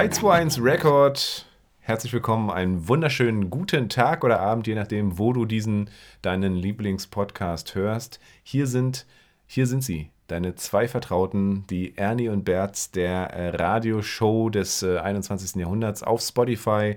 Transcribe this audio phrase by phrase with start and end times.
[0.00, 1.44] 3, 2, 1 Record.
[1.80, 5.90] Herzlich willkommen, einen wunderschönen guten Tag oder Abend, je nachdem, wo du diesen
[6.22, 8.18] deinen Lieblingspodcast hörst.
[8.42, 9.04] Hier sind,
[9.46, 14.96] hier sind sie, deine zwei Vertrauten, die Ernie und Berz der äh, Radioshow des äh,
[15.00, 15.56] 21.
[15.56, 16.96] Jahrhunderts auf Spotify,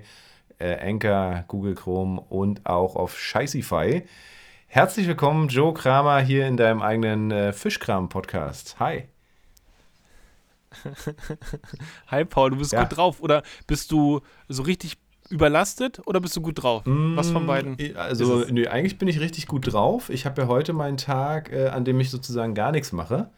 [0.58, 4.02] äh, Anchor, Google Chrome und auch auf Scheißify.
[4.66, 8.76] Herzlich willkommen, Joe Kramer, hier in deinem eigenen äh, Fischkram-Podcast.
[8.80, 9.08] Hi.
[12.08, 12.82] Hi Paul, du bist Ja.
[12.84, 13.20] gut drauf.
[13.20, 14.96] Oder bist du so richtig
[15.30, 16.82] überlastet oder bist du gut drauf?
[16.84, 17.72] Was von beiden?
[17.74, 18.52] Mm, Also, ist es?
[18.52, 20.10] nö, eigentlich bin ich richtig gut drauf.
[20.10, 23.30] Ich habe ja heute meinen Tag, äh, an dem ich sozusagen gar nichts mache.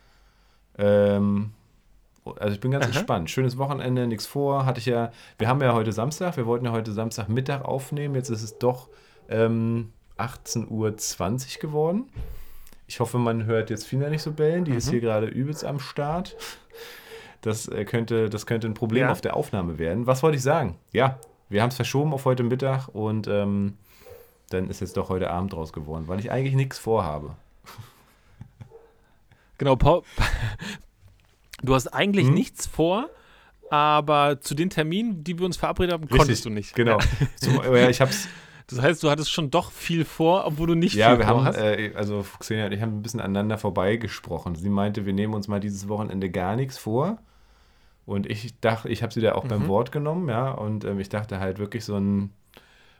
[0.79, 1.53] Ähm,
[2.41, 2.91] also ich bin ganz Aha.
[2.93, 3.31] entspannt.
[3.31, 4.67] Schönes Wochenende, nichts vor.
[4.67, 8.17] Hatte ich ja, wir haben ja heute Samstag, wir wollten ja heute Samstagmittag aufnehmen.
[8.17, 8.89] Jetzt ist es doch
[9.29, 12.09] ähm, 18.20 Uhr geworden.
[12.89, 14.65] Ich hoffe, man hört jetzt Fina nicht so bellen.
[14.65, 14.91] Die ist Mhm.
[14.91, 16.37] hier gerade übelst am Start.
[17.47, 19.13] Das, äh, könnte, das könnte ein Problem Ja.
[19.13, 20.07] auf der Aufnahme werden.
[20.07, 20.77] Was wollte ich sagen?
[20.93, 23.75] Ja, wir haben es verschoben auf heute Mittag und ähm,
[24.51, 27.37] dann ist jetzt doch heute Abend draus geworden, weil ich eigentlich nichts vorhabe.
[29.59, 30.03] Genau, Paul.
[31.63, 32.35] Du hast eigentlich Hm?
[32.35, 33.09] nichts vor,
[33.71, 36.75] aber zu den Terminen, die wir uns verabredet haben, konntest du nicht.
[36.75, 36.99] Genau.
[37.37, 38.29] Zum, ja, ich hab's,
[38.67, 41.37] Das heißt, du hattest schon doch viel vor, obwohl du nicht ja, viel wir vor
[41.39, 41.57] haben, hast.
[41.57, 44.55] äh, also Xenia und ich haben ein bisschen aneinander vorbeigesprochen.
[44.55, 47.17] Sie meinte, wir nehmen uns mal dieses Wochenende gar nichts vor.
[48.07, 49.69] Und ich dachte, ich habe sie da auch beim Mhm.
[49.69, 50.53] Wort genommen, ja.
[50.53, 52.31] Und ähm, ich dachte halt wirklich so ein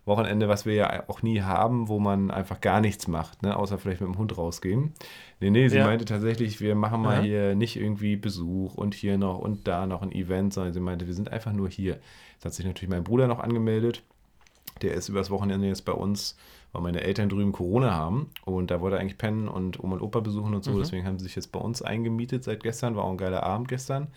[0.05, 3.57] Wochenende, was wir ja auch nie haben, wo man einfach gar nichts macht, ne?
[3.57, 4.93] außer vielleicht mit dem Hund rausgehen.
[5.41, 5.85] Nee, nee, sie Ja.
[5.87, 7.23] meinte tatsächlich, wir machen mal Aha.
[7.23, 11.07] hier nicht irgendwie Besuch und hier noch und da noch ein Event, sondern sie meinte,
[11.09, 11.99] wir sind einfach nur hier.
[12.35, 14.03] Jetzt hat sich natürlich mein Bruder noch angemeldet.
[14.83, 16.37] Der ist übers Wochenende jetzt bei uns,
[16.73, 18.31] weil meine Eltern drüben Corona haben.
[18.45, 20.73] Und da wollte er eigentlich pennen und Oma und Opa besuchen und so.
[20.73, 20.79] Mhm.
[20.79, 22.95] Deswegen haben sie sich jetzt bei uns eingemietet seit gestern.
[22.95, 24.09] War auch ein geiler Abend gestern.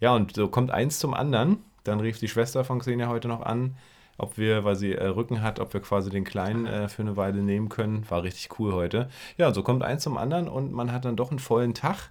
[0.00, 1.58] Ja, und so kommt eins zum anderen.
[1.84, 3.76] Dann rief die Schwester von Xenia heute noch an,
[4.16, 7.16] ob wir, weil sie äh, Rücken hat, ob wir quasi den Kleinen äh, für eine
[7.16, 8.08] Weile nehmen können.
[8.08, 9.08] War richtig cool heute.
[9.36, 12.10] Ja, und so kommt eins zum anderen und man hat dann doch einen vollen Tag.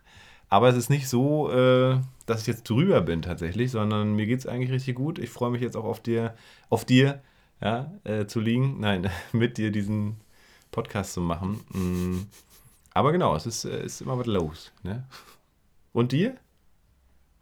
[0.50, 4.40] Aber es ist nicht so, äh, dass ich jetzt drüber bin tatsächlich, sondern mir geht
[4.40, 5.18] es eigentlich richtig gut.
[5.18, 6.36] Ich freue mich jetzt auch auf dir,
[6.70, 7.22] auf dir
[7.62, 8.80] ja, äh, zu liegen.
[8.80, 10.18] Nein, mit dir diesen
[10.72, 11.62] Podcast zu machen.
[11.70, 12.28] Mm.
[12.94, 14.72] Aber genau, es ist, äh, ist immer was los.
[14.84, 15.06] Ne?
[15.94, 16.36] Und dir?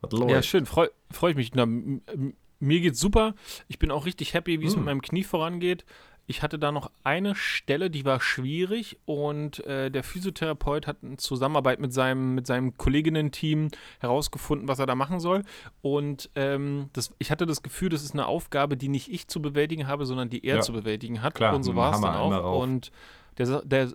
[0.02, 0.32] Was los?
[0.32, 1.54] Ja, schön, freue freu ich mich.
[1.54, 3.34] Na, mir geht's super.
[3.68, 4.82] Ich bin auch richtig happy, wie es Hm.
[4.82, 5.86] mit meinem Knie vorangeht.
[6.28, 11.18] Ich hatte da noch eine Stelle, die war schwierig und äh, der Physiotherapeut hat in
[11.18, 13.70] Zusammenarbeit mit seinem, mit seinem Kolleginnen-Team
[14.00, 15.44] herausgefunden, was er da machen soll.
[15.82, 19.42] Und ähm, das, ich hatte das Gefühl, das ist eine Aufgabe, die nicht ich zu
[19.42, 20.62] bewältigen habe, sondern die er Ja.
[20.62, 21.34] zu bewältigen hat.
[21.36, 22.62] Klar, und so war es dann auch.
[22.62, 22.92] Und
[23.38, 23.92] der, der,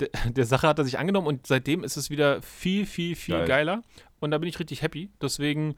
[0.00, 3.36] der, der Sache hat er sich angenommen und seitdem ist es wieder viel, viel, viel
[3.38, 3.46] Geil.
[3.48, 3.82] geiler.
[4.20, 5.10] Und da bin ich richtig happy.
[5.20, 5.74] Deswegen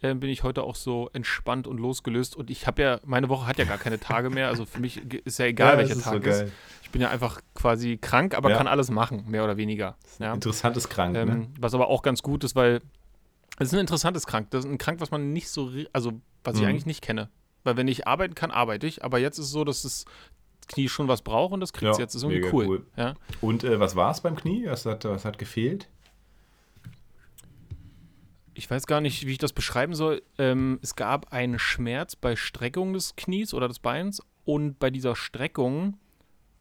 [0.00, 2.36] äh, bin ich heute auch so entspannt und losgelöst.
[2.36, 4.48] Und ich habe ja, meine Woche hat ja gar keine Tage mehr.
[4.48, 6.44] Also für mich ist ja egal, Ja, welcher ist Tag so ist.
[6.82, 8.56] Ich bin ja einfach quasi krank, aber Ja.
[8.56, 9.96] kann alles machen, mehr oder weniger.
[10.18, 10.32] Ja.
[10.34, 11.48] Interessantes Krank, Ähm, ne?
[11.58, 12.80] Was aber auch ganz gut ist, weil
[13.58, 14.50] es ist ein interessantes Krank.
[14.50, 16.12] Das ist ein Krank, was man nicht so, also
[16.44, 16.68] was ich Mhm.
[16.68, 17.28] eigentlich nicht kenne.
[17.64, 19.04] Weil wenn ich arbeiten kann, arbeite ich.
[19.04, 20.04] Aber jetzt ist es so, dass das
[20.68, 22.14] Knie schon was braucht und das kriegt es Ja, jetzt.
[22.14, 22.66] Das ist irgendwie cool.
[22.66, 22.86] cool.
[22.96, 23.14] Ja.
[23.40, 24.66] Und äh, was war es beim Knie?
[24.66, 25.88] Was hat, was hat gefehlt?
[28.54, 30.22] Ich weiß gar nicht, wie ich das beschreiben soll.
[30.38, 35.16] Ähm, es gab einen Schmerz bei Streckung des Knies oder des Beins und bei dieser
[35.16, 35.96] Streckung,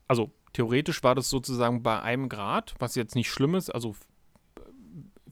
[0.08, 3.70] also theoretisch war das sozusagen bei einem Grad, was jetzt nicht schlimm ist.
[3.70, 4.08] Also f-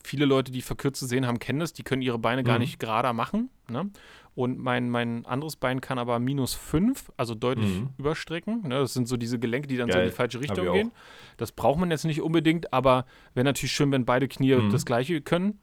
[0.03, 1.71] viele Leute, die Verkürzte sehen haben, kennen das.
[1.73, 2.61] Die können ihre Beine gar Mhm.
[2.61, 3.49] nicht gerader machen.
[3.69, 3.89] Ne?
[4.35, 7.89] Und mein, mein anderes Bein kann aber minus 5, also deutlich Mhm.
[7.97, 8.61] überstrecken.
[8.63, 8.75] Ne?
[8.79, 10.05] Das sind so diese Gelenke, die dann so Geil.
[10.05, 10.91] in die falsche Richtung gehen.
[11.37, 14.69] Das braucht man jetzt nicht unbedingt, aber wäre natürlich schön, wenn beide Knie Mhm.
[14.71, 15.59] das gleiche können.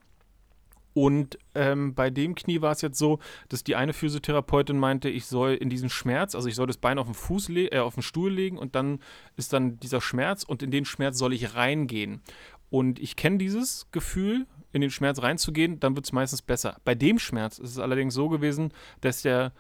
[0.95, 3.19] Und ähm, bei dem Knie war es jetzt so,
[3.51, 6.99] dass die eine Physiotherapeutin meinte, ich soll in diesen Schmerz, also ich soll das Bein
[6.99, 9.01] auf den Fuß, äh, auf den Stuhl legen und dann
[9.37, 12.23] ist dann dieser Schmerz und in den Schmerz soll ich reingehen.
[12.71, 14.47] Und ich kenne dieses Gefühl,
[14.77, 16.77] in den Schmerz reinzugehen, dann wird es meistens besser.
[16.85, 19.53] Bei dem Schmerz ist es allerdings so gewesen, dass der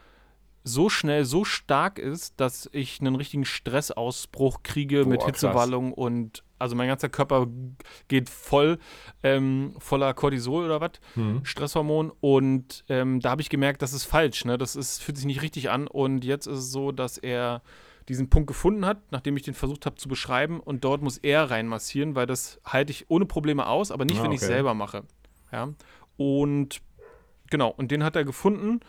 [0.69, 5.41] so schnell, so stark ist, dass ich einen richtigen Stressausbruch kriege mit Boah, krass.
[5.41, 7.47] Hitzewallung und also mein ganzer Körper
[8.09, 8.79] geht voll
[9.23, 11.45] ähm, voller Cortisol oder was, Hm.
[11.45, 14.59] Stresshormon und ähm, da habe ich gemerkt, das ist falsch, ne?
[14.59, 17.63] das ist, fühlt sich nicht richtig an und jetzt ist es so, dass er
[18.09, 21.51] diesen Punkt gefunden hat, nachdem ich den versucht habe zu beschreiben und dort muss er
[21.51, 24.55] reinmassieren, weil das halte ich ohne Probleme aus, aber nicht, Ah, wenn ich es okay.
[24.55, 25.03] selber mache.
[25.53, 25.71] Ja?
[26.17, 26.81] Und
[27.51, 28.81] genau, und den hat er gefunden,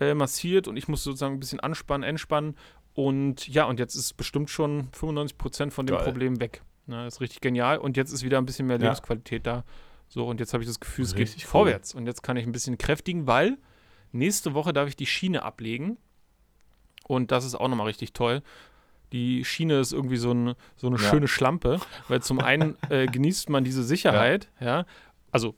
[0.00, 2.56] äh, massiert und ich muss sozusagen ein bisschen anspannen, entspannen
[2.94, 6.04] und ja, und jetzt ist bestimmt schon 95% von dem Geil.
[6.04, 6.62] Problem weg.
[6.86, 8.82] Ne, ist richtig genial und jetzt ist wieder ein bisschen mehr Ja.
[8.84, 9.64] Lebensqualität da.
[10.08, 11.50] So, und jetzt habe ich das Gefühl, es geht Richtig cool.
[11.50, 11.94] vorwärts.
[11.94, 13.56] Und jetzt kann ich ein bisschen kräftigen, weil
[14.12, 15.96] nächste Woche darf ich die Schiene ablegen.
[17.04, 18.42] Und das ist auch nochmal richtig toll.
[19.12, 21.02] Die Schiene ist irgendwie so, ein, so eine Ja.
[21.02, 21.78] schöne Schlampe,
[22.08, 24.86] weil zum einen äh, genießt man diese Sicherheit, ja,
[25.30, 25.54] also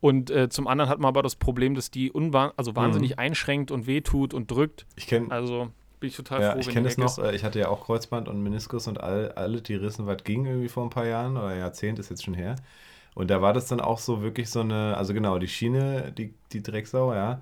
[0.00, 3.86] und äh, zum anderen hat man aber das Problem, dass die also wahnsinnig einschränkt und
[3.86, 4.84] wehtut und drückt.
[4.96, 7.18] Ich kenne Also bin ich total ja, froh, ich kenne das noch, ist.
[7.18, 10.44] äh, ich hatte ja auch Kreuzband und Meniskus und all, alle die Rissen, was ging
[10.44, 12.56] irgendwie vor ein paar Jahren oder Jahrzehnt ist jetzt schon her.
[13.14, 16.32] Und da war das dann auch so wirklich so eine, also genau, die Schiene, die,
[16.52, 17.40] die Drecksau, ja,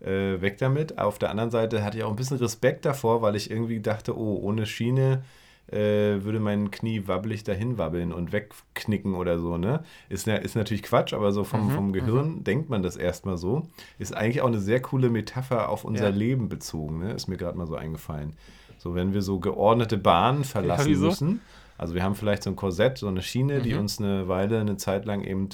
[0.00, 0.98] äh, weg damit.
[0.98, 4.16] Auf der anderen Seite hatte ich auch ein bisschen Respekt davor, weil ich irgendwie dachte,
[4.16, 5.22] oh, ohne Schiene
[5.70, 9.84] äh, würde mein Knie wabbelig dahin wabbeln und wegknicken oder so, ne?
[10.08, 13.68] Ist, ist natürlich Quatsch, aber so vom, Mhm, vom Gehirn denkt man das erstmal so.
[13.98, 16.16] Ist eigentlich auch eine sehr coole Metapher auf unser Ja.
[16.16, 17.12] Leben bezogen, ne?
[17.12, 18.32] Ist mir gerade mal so eingefallen.
[18.78, 21.06] So, wenn wir so geordnete Bahnen verlassen wieso?
[21.06, 21.40] müssen,
[21.80, 23.80] also wir haben vielleicht so ein Korsett, so eine Schiene, die Mhm.
[23.80, 25.48] uns eine Weile, eine Zeit lang eben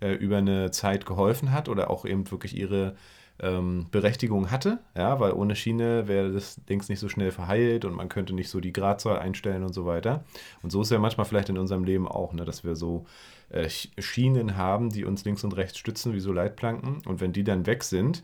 [0.00, 2.94] äh, über eine Zeit geholfen hat oder auch eben wirklich ihre
[3.40, 7.94] ähm, Berechtigung hatte, ja, weil ohne Schiene wäre das Dings nicht so schnell verheilt und
[7.96, 10.22] man könnte nicht so die Gradzahl einstellen und so weiter.
[10.62, 13.04] Und so ist ja manchmal vielleicht in unserem Leben auch, ne, dass wir so
[13.50, 17.02] äh, Sch- Schienen haben, die uns links und rechts stützen, wie so Leitplanken.
[17.06, 18.22] Und wenn die dann weg sind,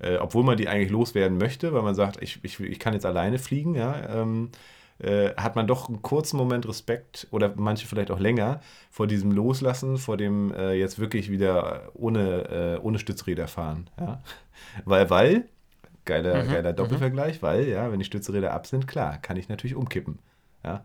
[0.00, 3.06] äh, obwohl man die eigentlich loswerden möchte, weil man sagt, ich, ich, ich kann jetzt
[3.06, 4.50] alleine fliegen, ja, ähm,
[5.00, 8.60] äh, hat man doch einen kurzen Moment Respekt oder manche vielleicht auch länger
[8.90, 13.88] vor diesem Loslassen, vor dem äh, jetzt wirklich wieder ohne, äh, ohne Stützräder fahren.
[13.98, 14.20] Ja?
[14.84, 15.48] Weil, weil,
[16.04, 16.76] geiler, Mhm, geiler mhm.
[16.76, 20.18] Doppelvergleich, weil, ja, wenn die Stützräder ab sind, klar, kann ich natürlich umkippen.
[20.64, 20.84] Ja,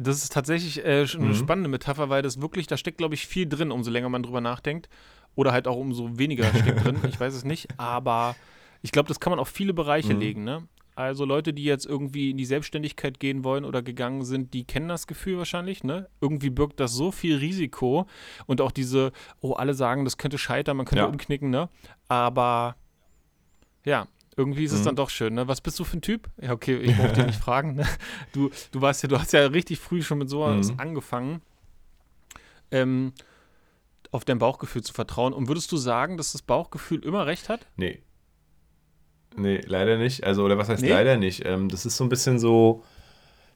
[0.00, 1.34] Das ist tatsächlich äh, eine Mhm.
[1.34, 4.40] spannende Metapher, weil das wirklich, da steckt, glaube ich, viel drin, umso länger man drüber
[4.40, 4.88] nachdenkt.
[5.34, 6.98] Oder halt auch umso weniger steckt drin.
[7.08, 7.68] Ich weiß es nicht.
[7.76, 8.36] Aber
[8.82, 10.20] ich glaube, das kann man auf viele Bereiche Mhm.
[10.20, 10.44] legen.
[10.44, 10.66] Ne?
[10.98, 14.88] Also Leute, die jetzt irgendwie in die Selbstständigkeit gehen wollen oder gegangen sind, die kennen
[14.88, 15.84] das Gefühl wahrscheinlich.
[15.84, 16.08] Ne?
[16.20, 18.08] Irgendwie birgt das so viel Risiko.
[18.46, 21.08] Und auch diese, oh, alle sagen, das könnte scheitern, man könnte Ja.
[21.08, 21.50] umknicken.
[21.50, 21.68] Ne?
[22.08, 22.74] Aber
[23.84, 24.84] ja, irgendwie ist es Mhm.
[24.86, 25.34] dann doch schön.
[25.34, 25.46] Ne?
[25.46, 26.28] Was bist du für ein Typ?
[26.42, 27.76] Ja, okay, ich brauche dich nicht fragen.
[27.76, 27.86] Ne?
[28.32, 30.80] Du, du warst ja, du hast ja richtig früh schon mit sowas Mhm.
[30.80, 31.42] angefangen,
[32.72, 33.12] ähm,
[34.10, 35.32] auf dein Bauchgefühl zu vertrauen.
[35.32, 37.66] Und würdest du sagen, dass das Bauchgefühl immer recht hat?
[37.76, 38.02] nee.
[39.38, 40.24] Nee, leider nicht.
[40.24, 40.90] Also, oder was heißt Nee?
[40.90, 41.44] leider nicht?
[41.46, 42.82] Ähm, das ist so ein bisschen so,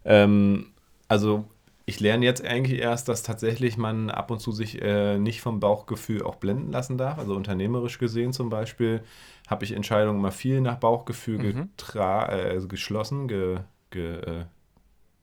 [0.04, 0.68] ähm,
[1.08, 1.44] also
[1.84, 5.58] ich lerne jetzt eigentlich erst, dass tatsächlich man ab und zu sich äh, nicht vom
[5.60, 7.18] Bauchgefühl auch blenden lassen darf.
[7.18, 9.02] Also unternehmerisch gesehen zum Beispiel
[9.48, 11.68] habe ich Entscheidungen immer viel nach Bauchgefühl Mhm.
[11.76, 13.58] getra äh, also geschlossen, ge,
[13.90, 14.44] ge, äh,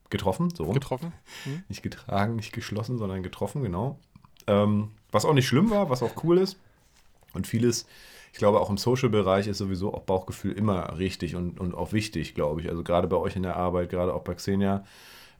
[0.10, 0.66] getroffen, so.
[0.72, 1.14] Getroffen?
[1.70, 3.98] Nicht getragen, nicht geschlossen, sondern getroffen, genau.
[4.48, 6.58] Ähm, was auch nicht schlimm war, was auch cool ist.
[7.34, 7.86] Und vieles,
[8.32, 12.36] ich glaube, auch im Social-Bereich ist sowieso auch Bauchgefühl immer richtig und, und auch wichtig,
[12.36, 12.70] glaube ich.
[12.70, 14.84] Also gerade bei euch in der Arbeit, gerade auch bei Xenia,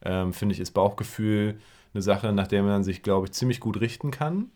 [0.04, 1.60] ähm, finde ich, ist Bauchgefühl
[1.92, 4.50] eine Sache, nach der man sich, glaube ich, ziemlich gut richten kann,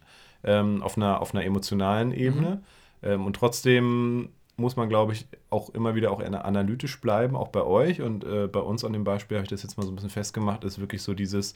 [0.44, 2.62] ähm, auf, einer, auf einer emotionalen Ebene.
[3.02, 7.48] Ähm, und trotzdem muss man, glaube ich, auch immer wieder auch ana- analytisch bleiben, auch
[7.48, 8.00] bei euch.
[8.02, 10.10] Und äh, bei uns an dem Beispiel habe ich das jetzt mal so ein bisschen
[10.10, 11.54] festgemacht, ist wirklich so dieses,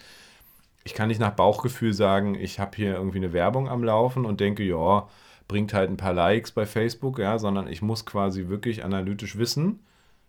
[0.84, 4.40] ich kann nicht nach Bauchgefühl sagen, ich habe hier irgendwie eine Werbung am Laufen und
[4.40, 5.08] denke, ja,
[5.48, 9.80] bringt halt ein paar Likes bei Facebook, ja, sondern ich muss quasi wirklich analytisch wissen,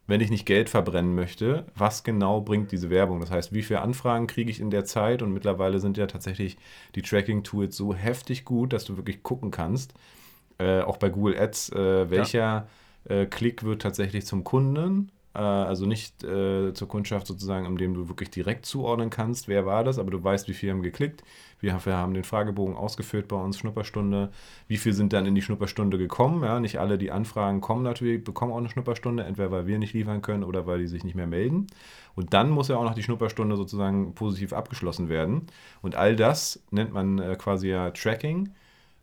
[0.07, 3.19] wenn ich nicht Geld verbrennen möchte, was genau bringt diese Werbung.
[3.19, 5.21] Das heißt, wie viele Anfragen kriege ich in der Zeit?
[5.21, 6.57] Und mittlerweile sind ja tatsächlich
[6.95, 9.93] die Tracking-Tools so heftig gut, dass du wirklich gucken kannst,
[10.57, 12.67] äh, auch bei Google Ads, äh, welcher
[13.05, 18.09] äh, Klick wird tatsächlich zum Kunden, äh, also nicht äh, zur Kundschaft sozusagen, indem du
[18.09, 21.23] wirklich direkt zuordnen kannst, wer war das, aber du weißt, wie viele haben geklickt,
[21.61, 24.29] wie viele haben den Fragebogen ausgefüllt bei uns, Schnupperstunde,
[24.67, 28.23] wie viele sind dann in die Schnupperstunde gekommen, ja, nicht alle, die Anfragen kommen natürlich,
[28.23, 31.15] bekommen auch eine Schnupperstunde, entweder weil wir nicht liefern können oder weil die sich nicht
[31.15, 31.67] mehr melden.
[32.15, 35.47] Und dann muss ja auch noch die Schnupperstunde sozusagen positiv abgeschlossen werden.
[35.81, 38.49] Und all das nennt man äh, quasi ja Tracking.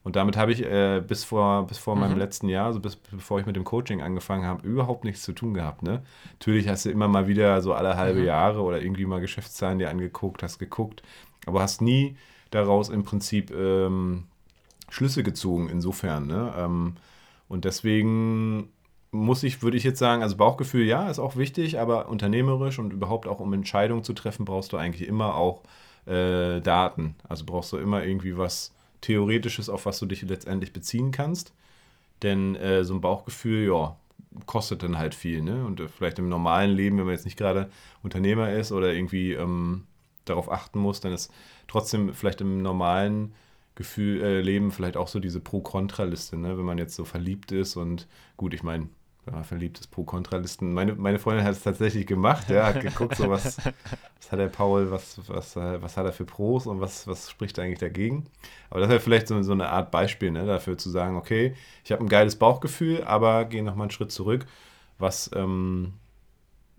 [0.02, 2.18] Und damit habe ich äh, bis vor, bis vor meinem Mhm.
[2.18, 5.52] letzten Jahr, also bis bevor ich mit dem Coaching angefangen habe, überhaupt nichts zu tun
[5.52, 5.82] gehabt.
[5.82, 6.02] Ne?
[6.38, 8.26] Natürlich hast du immer mal wieder so alle halbe Mhm.
[8.26, 11.02] Jahre oder irgendwie mal Geschäftszahlen dir angeguckt, hast geguckt,
[11.46, 12.16] aber hast nie
[12.50, 14.24] daraus im Prinzip ähm,
[14.88, 16.26] Schlüsse gezogen, insofern.
[16.26, 16.52] Ne?
[16.56, 16.94] Ähm,
[17.48, 18.68] und deswegen
[19.10, 22.92] muss ich, würde ich jetzt sagen, also Bauchgefühl, ja, ist auch wichtig, aber unternehmerisch und
[22.92, 25.62] überhaupt auch um Entscheidungen zu treffen, brauchst du eigentlich immer auch
[26.06, 27.16] äh, Daten.
[27.28, 31.52] Also brauchst du immer irgendwie was Theoretisches, auf was du dich letztendlich beziehen kannst.
[32.22, 33.96] Denn äh, so ein Bauchgefühl, ja,
[34.46, 35.42] kostet dann halt viel.
[35.42, 35.64] Ne?
[35.64, 37.70] Und äh, vielleicht im normalen Leben, wenn man jetzt nicht gerade
[38.02, 39.84] Unternehmer ist oder irgendwie ähm,
[40.28, 41.32] darauf achten muss, dann ist
[41.68, 43.34] trotzdem vielleicht im normalen
[43.74, 46.56] Gefühl, äh, Leben vielleicht auch so diese Pro-Kontra-Liste, ne?
[46.56, 48.88] wenn man jetzt so verliebt ist und gut, ich meine,
[49.26, 50.72] wenn man verliebt ist, Pro-Kontralisten.
[50.72, 53.58] Meine, meine Freundin hat es tatsächlich gemacht, ja, hat geguckt, so was,
[54.20, 57.58] was hat der Paul, was, was, was hat er für Pros und was, was spricht
[57.58, 58.26] er eigentlich dagegen.
[58.70, 61.54] Aber das wäre vielleicht so, so eine Art Beispiel ne, dafür zu sagen, okay,
[61.84, 64.46] ich habe ein geiles Bauchgefühl, aber gehe nochmal einen Schritt zurück,
[64.98, 65.94] was, ähm,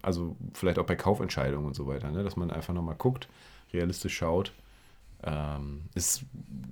[0.01, 3.27] also vielleicht auch bei Kaufentscheidungen und so weiter, ne, dass man einfach nochmal guckt,
[3.73, 4.53] realistisch schaut.
[5.23, 6.25] Ähm, ist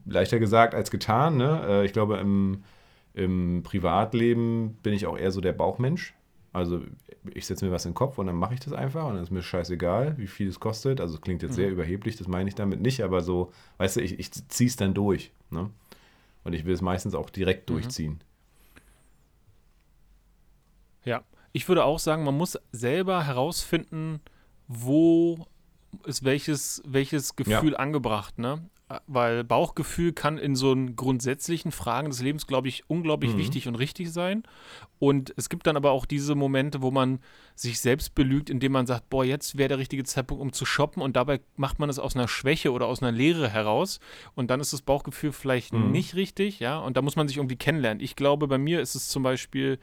[0.06, 1.38] leichter gesagt als getan.
[1.38, 1.62] Ne?
[1.68, 2.64] Äh, ich glaube, im
[3.16, 6.14] im Privatleben bin ich auch eher so der Bauchmensch.
[6.52, 6.82] Also
[7.34, 9.24] ich setze mir was in den Kopf und dann mache ich das einfach und dann
[9.24, 11.00] ist mir scheißegal, wie viel es kostet.
[11.00, 11.56] Also es klingt jetzt mhm.
[11.56, 14.76] sehr überheblich, das meine ich damit nicht, aber so, weißt du, ich, ich ziehe es
[14.76, 15.32] dann durch.
[15.50, 15.70] Ne?
[16.44, 17.74] Und ich will es meistens auch direkt mhm.
[17.74, 18.22] durchziehen.
[21.06, 21.24] Ja,
[21.56, 24.20] ich würde auch sagen, man muss selber herausfinden,
[24.68, 25.48] wo
[26.04, 27.80] ist welches, welches Gefühl ja.
[27.80, 28.38] angebracht.
[28.38, 28.70] Ne?
[29.08, 33.40] weil Bauchgefühl kann in so grundsätzlichen Fragen des Lebens, glaube ich, unglaublich mhm.
[33.40, 34.44] wichtig und richtig sein.
[35.00, 37.20] Und es gibt dann aber auch diese Momente, wo man
[37.56, 41.02] sich selbst belügt, indem man sagt, boah, jetzt wäre der richtige Zeitpunkt, um zu shoppen.
[41.02, 44.00] Und dabei macht man es aus einer Schwäche oder aus einer Leere heraus.
[44.36, 45.90] Und dann ist das Bauchgefühl vielleicht mhm.
[45.90, 46.78] nicht richtig, ja.
[46.78, 48.04] Und da muss man sich irgendwie kennenlernen.
[48.04, 49.80] Ich glaube, bei mir ist es zum Beispiel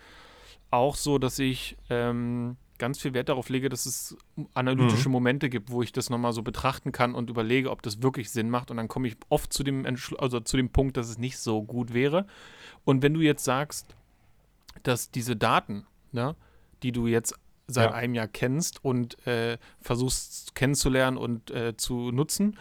[0.72, 4.16] auch so, dass ich ähm, ganz viel Wert darauf lege, dass es
[4.54, 5.12] analytische mhm.
[5.12, 8.50] Momente gibt, wo ich das nochmal so betrachten kann und überlege, ob das wirklich Sinn
[8.50, 8.70] macht.
[8.70, 11.38] Und dann komme ich oft zu dem, Entschl also zu dem Punkt, dass es nicht
[11.38, 12.26] so gut wäre.
[12.84, 13.94] Und wenn du jetzt sagst,
[14.82, 16.34] dass diese Daten, ne,
[16.82, 17.34] die du jetzt
[17.68, 17.96] seit ja.
[17.96, 22.58] einem Jahr kennst und äh, versuchst kennenzulernen und äh, zu nutzen,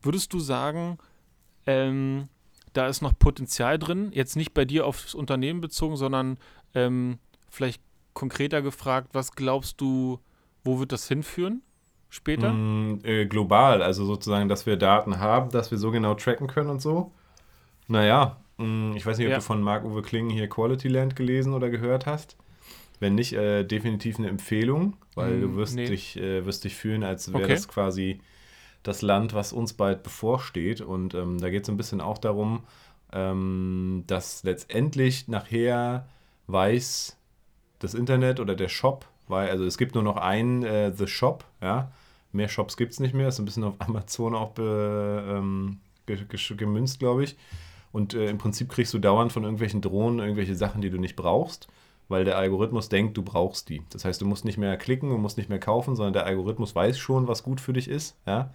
[0.00, 0.98] würdest du sagen,
[1.66, 2.28] ähm,
[2.72, 6.38] da ist noch Potenzial drin, jetzt nicht bei dir aufs Unternehmen bezogen, sondern
[6.74, 7.18] ähm,
[7.50, 7.82] vielleicht
[8.14, 10.18] konkreter gefragt, was glaubst du,
[10.64, 11.62] wo wird das hinführen
[12.08, 12.52] später?
[12.52, 16.70] Mm, äh, global, also sozusagen, dass wir Daten haben, dass wir so genau tracken können
[16.70, 17.12] und so.
[17.88, 19.36] Naja, mh, mm, ich weiß nicht, ob ja.
[19.36, 22.36] du von Marc-Uwe Klingen hier Quality Land gelesen oder gehört hast.
[22.98, 25.86] Wenn nicht, äh, definitiv eine Empfehlung, weil mm, du wirst, nee.
[25.86, 27.52] dich, äh, wirst dich fühlen, als wäre okay.
[27.52, 28.20] das quasi
[28.82, 30.80] das Land, was uns bald bevorsteht.
[30.80, 32.64] Und ähm, da geht es ein bisschen auch darum,
[33.12, 36.08] ähm, dass letztendlich nachher
[36.46, 37.15] weiß
[37.78, 41.44] das Internet oder der Shop, weil, also es gibt nur noch einen äh, The Shop,
[41.60, 41.90] ja.
[42.32, 46.98] Mehr Shops gibt es nicht mehr, ist ein bisschen auf Amazon auch be, ähm, gemünzt,
[46.98, 47.36] glaube ich.
[47.92, 51.16] Und äh, im Prinzip kriegst du dauernd von irgendwelchen Drohnen irgendwelche Sachen, die du nicht
[51.16, 51.68] brauchst,
[52.08, 53.82] weil der Algorithmus denkt, du brauchst die.
[53.90, 56.74] Das heißt, du musst nicht mehr klicken, du musst nicht mehr kaufen, sondern der Algorithmus
[56.74, 58.16] weiß schon, was gut für dich ist.
[58.26, 58.52] Ja?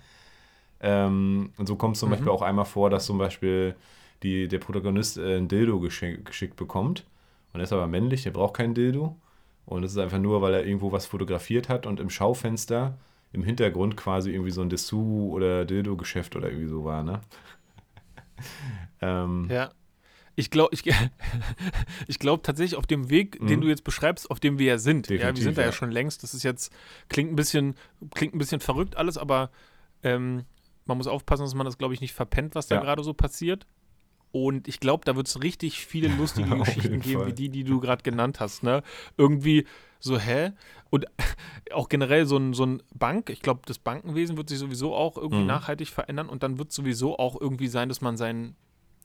[0.79, 2.13] Ähm, und so kommt es zum mhm.
[2.13, 3.75] Beispiel auch einmal vor, dass zum Beispiel
[4.21, 7.03] die, der Protagonist äh, ein Dildo geschick, geschickt bekommt
[7.53, 9.17] und er ist aber männlich, der braucht kein Dildo.
[9.65, 12.97] Und es ist einfach nur, weil er irgendwo was fotografiert hat und im Schaufenster
[13.33, 17.21] im Hintergrund quasi irgendwie so ein Dessous- oder Dildo-Geschäft oder irgendwie so war, ne?
[19.01, 19.71] ähm, ja.
[20.35, 20.83] Ich glaube ich,
[22.07, 23.61] ich glaub tatsächlich auf dem Weg, den mhm.
[23.61, 25.09] du jetzt beschreibst, auf dem wir ja sind.
[25.09, 25.67] Definitiv, ja, wir sind da ja.
[25.67, 26.23] ja schon längst.
[26.23, 26.73] Das ist jetzt,
[27.09, 27.75] klingt ein bisschen,
[28.15, 29.51] klingt ein bisschen verrückt alles, aber
[30.03, 30.45] ähm,
[30.85, 32.81] man muss aufpassen, dass man das, glaube ich, nicht verpennt, was da ja.
[32.81, 33.65] gerade so passiert.
[34.31, 37.27] Und ich glaube, da wird es richtig viele lustige Geschichten geben, Fall.
[37.27, 38.63] wie die, die du gerade genannt hast.
[38.63, 38.83] Ne?
[39.17, 39.65] Irgendwie
[39.99, 40.51] so, hä?
[40.89, 41.05] Und
[41.73, 45.17] auch generell so ein, so ein Bank, ich glaube, das Bankenwesen wird sich sowieso auch
[45.17, 45.47] irgendwie mhm.
[45.47, 48.55] nachhaltig verändern und dann wird sowieso auch irgendwie sein, dass man seinen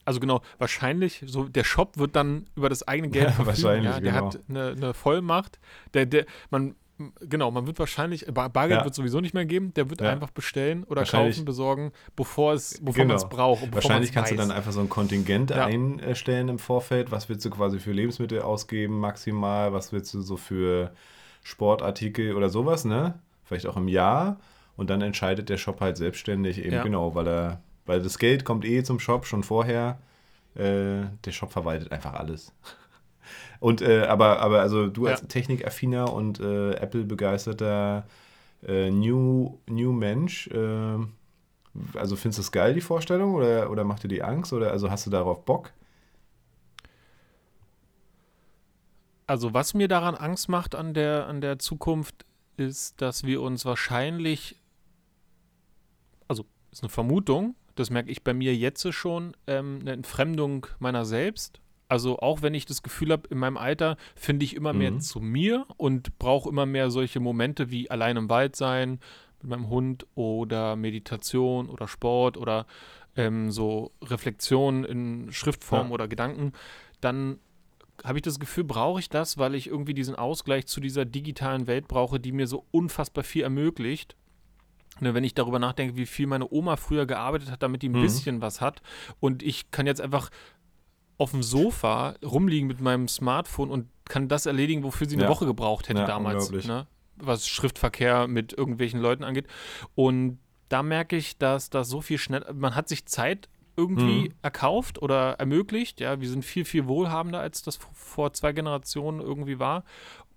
[0.07, 4.01] also genau, wahrscheinlich, so der Shop wird dann über das eigene Geld ja, Wahrscheinlich, ja,
[4.01, 4.27] der genau.
[4.27, 5.59] hat eine, eine, Vollmacht.
[5.95, 6.77] Der, der, man,
[7.21, 8.85] genau, man wird wahrscheinlich, Bargeld ja.
[8.85, 10.11] wird sowieso nicht mehr geben, der wird ja.
[10.11, 13.15] einfach bestellen oder kaufen, besorgen, bevor es, bevor genau.
[13.15, 13.75] man es braucht.
[13.75, 14.39] wahrscheinlich kannst weiß.
[14.39, 15.67] du dann einfach so ein Kontingent ja.
[15.67, 17.11] einstellen im Vorfeld.
[17.11, 19.73] Was willst du quasi für Lebensmittel ausgeben, maximal?
[19.73, 20.93] Was willst du so für
[21.43, 23.19] Sportartikel oder sowas, ne?
[23.45, 24.39] Vielleicht auch im Jahr.
[24.77, 28.65] Und dann entscheidet der Shop halt selbstständig eben genau, weil er, weil das Geld kommt
[28.65, 29.99] eh zum Shop schon vorher.
[30.55, 32.53] Äh, der Shop verwaltet einfach alles.
[33.61, 35.27] Und äh, aber, aber also du als ja.
[35.27, 38.07] Technikaffiner und äh, Apple-begeisterter
[38.67, 40.99] äh, New, New Mensch, äh,
[41.95, 44.53] also findest du es geil, die Vorstellung, oder, oder macht dir die Angst?
[44.53, 45.73] Oder also hast du darauf Bock?
[49.27, 52.25] Also, was mir daran Angst macht an der, an der Zukunft,
[52.57, 54.57] ist, dass wir uns wahrscheinlich,
[56.29, 61.05] also ist eine Vermutung, das merke ich bei mir jetzt schon, ähm, eine Entfremdung meiner
[61.05, 64.91] selbst also auch wenn ich das Gefühl habe, in meinem Alter finde ich immer mehr
[64.91, 65.01] mhm.
[65.01, 69.01] zu mir und brauche immer mehr solche Momente wie allein im Wald sein
[69.41, 72.67] mit meinem Hund oder Meditation oder Sport oder
[73.17, 75.93] ähm, so Reflexion in Schriftform ja.
[75.93, 76.53] oder Gedanken,
[77.01, 77.39] dann
[78.05, 81.67] habe ich das Gefühl, brauche ich das, weil ich irgendwie diesen Ausgleich zu dieser digitalen
[81.67, 84.17] Welt brauche, die mir so unfassbar viel ermöglicht.
[84.99, 87.99] Ne, wenn ich darüber nachdenke, wie viel meine Oma früher gearbeitet hat, damit die ein
[87.99, 88.03] mhm.
[88.03, 88.81] bisschen was hat.
[89.21, 90.31] Und ich kann jetzt einfach
[91.19, 95.29] auf dem Sofa rumliegen mit meinem Smartphone und kann das erledigen, wofür sie eine Ja.
[95.31, 96.87] Woche gebraucht hätte Ja, damals, ne?
[97.17, 99.47] was Schriftverkehr mit irgendwelchen Leuten angeht.
[99.95, 104.35] Und da merke ich, dass das so viel schnell, man hat sich Zeit irgendwie Mhm.
[104.43, 106.01] erkauft oder ermöglicht.
[106.01, 109.85] Ja, wir sind viel, viel wohlhabender, als das vor zwei Generationen irgendwie war.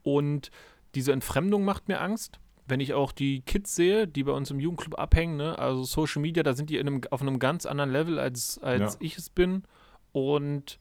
[0.04, 0.52] Und
[0.96, 2.40] diese Entfremdung macht mir Angst.
[2.68, 5.58] Wenn ich auch die Kids sehe, die bei uns im Jugendclub abhängen, ne?
[5.58, 8.94] also Social Media, da sind die in einem, auf einem ganz anderen Level, als, als
[8.94, 9.00] Ja.
[9.02, 9.64] ich es bin.
[10.12, 10.80] Und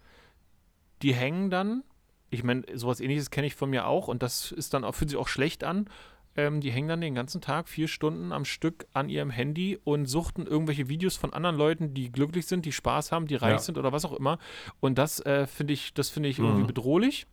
[1.02, 1.84] die hängen dann,
[2.30, 5.10] ich meine, sowas ähnliches kenne ich von mir auch und das ist dann auch, fühlt
[5.10, 5.88] sich auch schlecht an.
[6.36, 10.06] Ähm, die hängen dann den ganzen Tag vier Stunden am Stück an ihrem Handy und
[10.06, 13.58] suchten irgendwelche Videos von anderen Leuten, die glücklich sind, die Spaß haben, die reich Ja.
[13.58, 14.38] sind oder was auch immer.
[14.80, 16.66] Und das äh, finde ich, das finde ich irgendwie Mhm.
[16.68, 17.26] bedrohlich.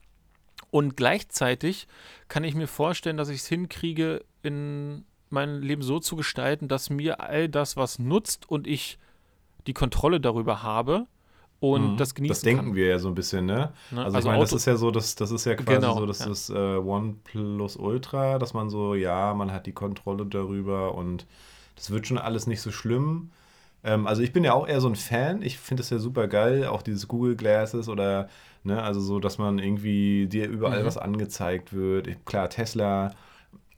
[0.71, 1.87] Und gleichzeitig
[2.29, 6.89] kann ich mir vorstellen, dass ich es hinkriege, in mein Leben so zu gestalten, dass
[6.89, 8.97] mir all das, was nutzt und ich
[9.67, 11.07] die Kontrolle darüber habe
[11.59, 11.97] und Mhm.
[11.97, 12.75] das genießen Das denken kann.
[12.75, 13.71] wir ja so ein bisschen, ne?
[13.89, 14.03] Ne?
[14.03, 16.19] Also, ich meine, das ist ja so, das, das ist ja quasi Genau, so, das
[16.19, 16.27] ja.
[16.27, 21.25] ist äh, OnePlus Ultra, dass man so, ja, man hat die Kontrolle darüber und
[21.75, 23.31] das wird schon alles nicht so schlimm.
[23.83, 25.41] Ähm, also ich bin ja auch eher so ein Fan.
[25.41, 28.29] Ich finde es ja super geil, auch dieses Google Glasses oder,
[28.63, 30.85] ne, also so, dass man irgendwie dir überall Mhm.
[30.85, 32.07] was angezeigt wird.
[32.07, 33.13] Ich, klar, Tesla,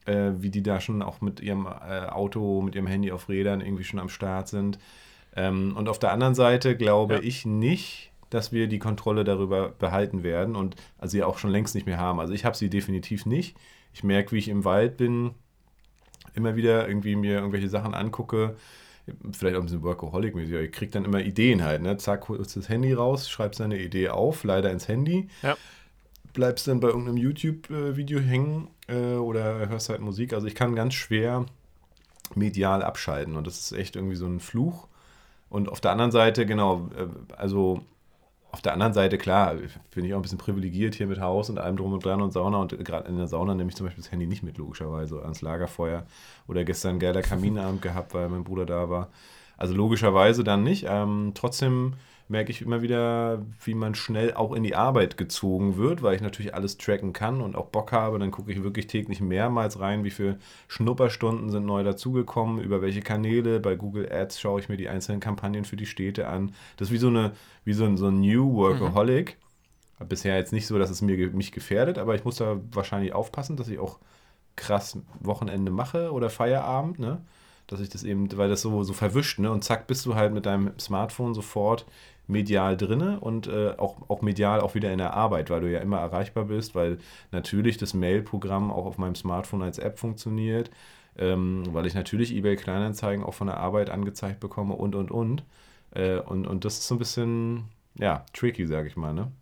[0.06, 3.60] äh, wie die da schon auch mit ihrem äh, Auto, mit ihrem Handy auf Rädern
[3.60, 4.78] irgendwie schon am Start sind.
[5.38, 7.20] Ähm, und auf der anderen Seite glaube Ja.
[7.22, 11.74] ich nicht, dass wir die Kontrolle darüber behalten werden und also sie auch schon längst
[11.74, 12.18] nicht mehr haben.
[12.20, 13.56] Also ich habe sie definitiv nicht.
[13.94, 15.30] Ich merke, wie ich im Wald bin,
[16.34, 18.56] immer wieder irgendwie mir irgendwelche Sachen angucke.
[19.32, 20.54] Vielleicht auch ein bisschen Workaholic-mäßig.
[20.54, 21.80] aber Ich kriege dann immer Ideen halt.
[21.82, 21.96] Ne?
[21.96, 25.28] Zack, holst das Handy raus, schreibst deine Idee auf, leider ins Handy.
[25.42, 25.56] Ja.
[26.34, 30.34] Bleibst dann bei irgendeinem YouTube-Video hängen äh, oder hörst halt Musik.
[30.34, 31.46] Also ich kann ganz schwer
[32.34, 34.86] medial abschalten und das ist echt irgendwie so ein Fluch.
[35.50, 37.82] Und auf der anderen Seite, genau, äh, also
[38.50, 39.54] auf der anderen Seite, klar,
[39.94, 42.32] bin ich auch ein bisschen privilegiert hier mit Haus und allem drum und dran und
[42.32, 42.58] Sauna.
[42.58, 45.42] Und gerade in der Sauna nehme ich zum Beispiel das Handy nicht mit, logischerweise, ans
[45.42, 46.06] Lagerfeuer.
[46.46, 49.08] Oder gestern geiler Kaminabend gehabt, weil mein Bruder da war.
[49.58, 50.86] Also logischerweise dann nicht.
[50.88, 51.94] Ähm, trotzdem
[52.28, 56.20] merke ich immer wieder, wie man schnell auch in die Arbeit gezogen wird, weil ich
[56.20, 58.18] natürlich alles tracken kann und auch Bock habe.
[58.18, 63.00] Dann gucke ich wirklich täglich mehrmals rein, wie viele Schnupperstunden sind neu dazugekommen, über welche
[63.00, 63.60] Kanäle.
[63.60, 66.52] Bei Google Ads schaue ich mir die einzelnen Kampagnen für die Städte an.
[66.76, 67.32] Das ist wie so, eine,
[67.64, 69.38] wie so ein, so ein New Workaholic.
[70.08, 73.56] Bisher jetzt nicht so, dass es mir, mich gefährdet, aber ich muss da wahrscheinlich aufpassen,
[73.56, 73.98] dass ich auch
[74.54, 77.20] krass Wochenende mache oder Feierabend, ne?
[77.68, 79.52] Dass ich das eben, weil das so, so verwischt, ne?
[79.52, 81.86] Und zack, bist du halt mit deinem Smartphone sofort
[82.26, 85.80] medial drinne und äh, auch, auch medial auch wieder in der Arbeit, weil du ja
[85.80, 86.98] immer erreichbar bist, weil
[87.30, 90.70] natürlich das Mail-Programm auch auf meinem Smartphone als App funktioniert,
[91.16, 95.44] ähm, weil ich natürlich eBay Kleinanzeigen auch von der Arbeit angezeigt bekomme und und und.
[95.92, 97.64] Äh, und, und das ist so ein bisschen,
[97.98, 99.32] ja, tricky, sag ich mal, ne?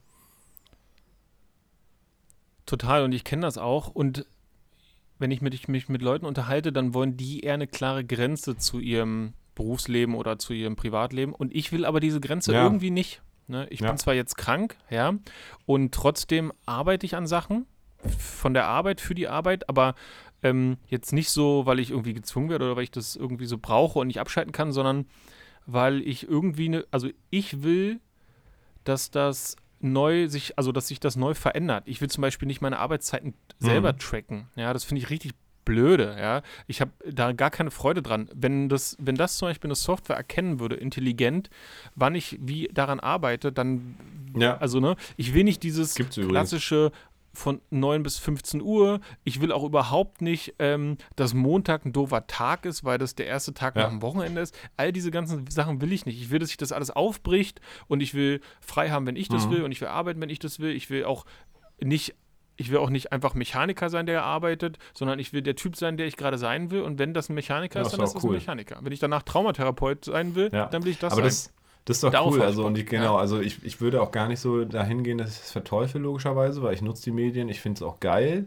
[2.67, 3.89] Total, und ich kenne das auch.
[3.89, 4.27] Und
[5.19, 8.79] wenn ich mit, mich mit Leuten unterhalte, dann wollen die eher eine klare Grenze zu
[8.79, 11.33] ihrem Berufsleben oder zu ihrem Privatleben.
[11.33, 12.65] Und ich will aber diese Grenze Ja.
[12.65, 13.23] irgendwie nicht.
[13.49, 13.67] Ne?
[13.71, 13.89] Ich Ja.
[13.89, 15.15] bin zwar jetzt krank, ja,
[15.67, 17.67] und trotzdem arbeite ich an Sachen
[18.19, 19.95] von der Arbeit für die Arbeit, aber
[20.43, 23.57] ähm, jetzt nicht so, weil ich irgendwie gezwungen werde oder weil ich das irgendwie so
[23.59, 25.07] brauche und nicht abschalten kann, sondern
[25.65, 28.01] weil ich irgendwie eine, also ich will,
[28.85, 31.85] dass das neu sich, also dass sich das neu verändert.
[31.87, 33.99] Ich will zum Beispiel nicht meine Arbeitszeiten selber Mhm.
[33.99, 34.47] tracken.
[34.57, 35.33] Ja, das finde ich richtig
[35.65, 36.17] blöde.
[36.19, 38.29] Ja, ich habe da gar keine Freude dran.
[38.33, 41.51] Wenn das, wenn das zum Beispiel eine Software erkennen würde, intelligent,
[41.97, 43.97] wann ich wie daran arbeite, dann,
[44.37, 44.59] Ja.
[44.59, 46.93] also ne, ich will nicht dieses klassische
[47.37, 49.01] von 9 bis 15 Uhr.
[49.25, 53.27] Ich will auch überhaupt nicht, ähm, dass Montag ein doofer Tag ist, weil das der
[53.27, 53.83] erste Tag Ja.
[53.83, 54.57] nach dem Wochenende ist.
[54.77, 56.21] All diese ganzen Sachen will ich nicht.
[56.21, 59.47] Ich will, dass sich das alles aufbricht und ich will frei haben, wenn ich das
[59.47, 59.51] Mhm.
[59.51, 60.71] will und ich will arbeiten, wenn ich das will.
[60.71, 61.27] Ich will auch
[61.81, 62.15] nicht
[62.59, 65.99] ich will auch nicht einfach Mechaniker sein, der arbeitet, sondern ich will der Typ sein,
[65.99, 66.81] der ich gerade sein will.
[66.81, 68.31] Und wenn das ein Mechaniker Ja, ist, dann ist das cool.
[68.31, 68.79] ein Mechaniker.
[68.81, 70.65] Wenn ich danach Traumatherapeut sein will, Ja.
[70.65, 71.29] dann will ich das Aber sein.
[71.29, 71.53] das,
[71.87, 72.43] das ist doch Darauf cool.
[72.43, 73.21] Also, und ich, genau, Ja.
[73.21, 76.63] also ich, ich würde auch gar nicht so dahin gehen, dass ich es verteufel, logischerweise,
[76.63, 78.47] weil ich nutze die Medien, ich finde es auch geil.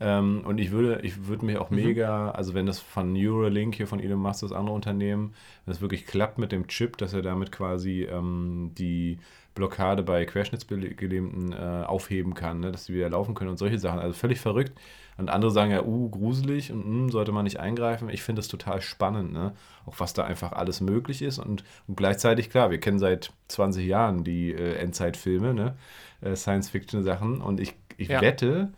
[0.00, 1.76] Ähm, und ich würde, ich würde mich auch Mhm.
[1.76, 5.34] mega, also wenn das von Neuralink hier von Elon Musk, das andere Unternehmen,
[5.66, 9.18] wenn es wirklich klappt mit dem Chip, dass er damit quasi ähm, die
[9.60, 13.98] Blockade bei Querschnittsgelähmten äh, aufheben kann, ne, dass die wieder laufen können und solche Sachen.
[13.98, 14.72] Also völlig verrückt.
[15.18, 18.08] Und andere sagen ja, uh, gruselig und mm, sollte man nicht eingreifen.
[18.08, 19.52] Ich finde das total spannend, ne?
[19.84, 21.38] Auch was da einfach alles möglich ist.
[21.38, 25.76] Und, und gleichzeitig, klar, wir kennen seit 20 Jahren die äh, Endzeitfilme, ne?
[26.22, 27.42] Äh, Science-Fiction-Sachen.
[27.42, 28.22] Und ich, ich Ja.
[28.22, 28.72] wette,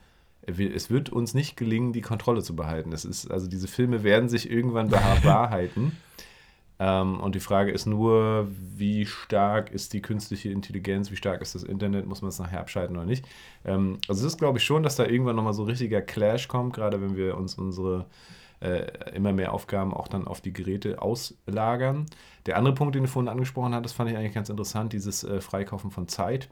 [0.44, 2.90] es wird uns nicht gelingen, die Kontrolle zu behalten.
[2.90, 5.96] Es ist, also diese Filme werden sich irgendwann bewahrheiten.
[6.82, 11.54] Ähm, und die Frage ist nur, wie stark ist die künstliche Intelligenz, wie stark ist
[11.54, 13.24] das Internet, muss man es nachher abschalten oder nicht.
[13.64, 16.48] Ähm, also es ist, glaube ich, schon, dass da irgendwann nochmal so ein richtiger Clash
[16.48, 18.06] kommt, gerade wenn wir uns unsere
[18.58, 22.06] äh, immer mehr Aufgaben auch dann auf die Geräte auslagern.
[22.46, 25.40] Der andere Punkt, den du vorhin angesprochen hattest, fand ich eigentlich ganz interessant, dieses äh,
[25.40, 26.48] Freikaufen von Zeit,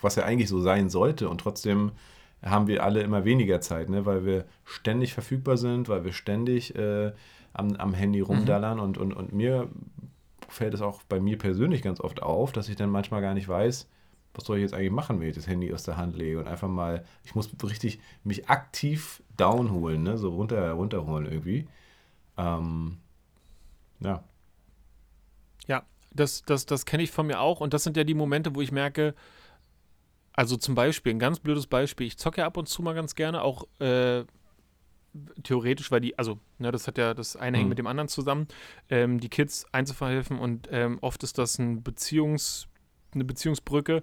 [0.00, 1.90] was ja eigentlich so sein sollte und trotzdem
[2.44, 4.06] haben wir alle immer weniger Zeit, ne?
[4.06, 7.10] weil wir ständig verfügbar sind, weil wir ständig äh,
[7.58, 8.82] am, am Handy rumdallern mhm.
[8.82, 9.68] und, und, und mir
[10.48, 13.48] fällt es auch bei mir persönlich ganz oft auf, dass ich dann manchmal gar nicht
[13.48, 13.88] weiß,
[14.34, 16.46] was soll ich jetzt eigentlich machen, wenn ich das Handy aus der Hand lege und
[16.46, 20.16] einfach mal, ich muss richtig mich aktiv downholen, ne?
[20.16, 21.66] so runter, runterholen irgendwie.
[22.36, 22.98] Ähm,
[24.00, 24.22] ja.
[25.66, 28.54] Ja, das, das, das kenne ich von mir auch und das sind ja die Momente,
[28.54, 29.14] wo ich merke,
[30.32, 33.16] also zum Beispiel, ein ganz blödes Beispiel, ich zocke ja ab und zu mal ganz
[33.16, 34.24] gerne, auch äh,
[35.42, 37.60] theoretisch, weil die, also, ne, das hat ja, das eine mhm.
[37.60, 38.48] hängt mit dem anderen zusammen,
[38.90, 42.68] ähm, die Kids einzuverhelfen und ähm, oft ist das ein Beziehungs,
[43.12, 44.02] eine Beziehungsbrücke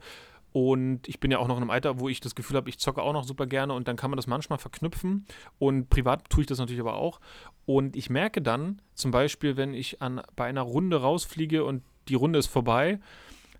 [0.56, 2.80] und ich bin ja auch noch in einem Alter, wo ich das Gefühl habe, ich
[2.80, 5.26] zocke auch noch super gerne und dann kann man das manchmal verknüpfen.
[5.60, 7.20] Und privat tue ich das natürlich aber auch.
[7.65, 12.15] Und ich merke dann, zum Beispiel, wenn ich an, bei einer Runde rausfliege und die
[12.15, 13.02] Runde ist vorbei,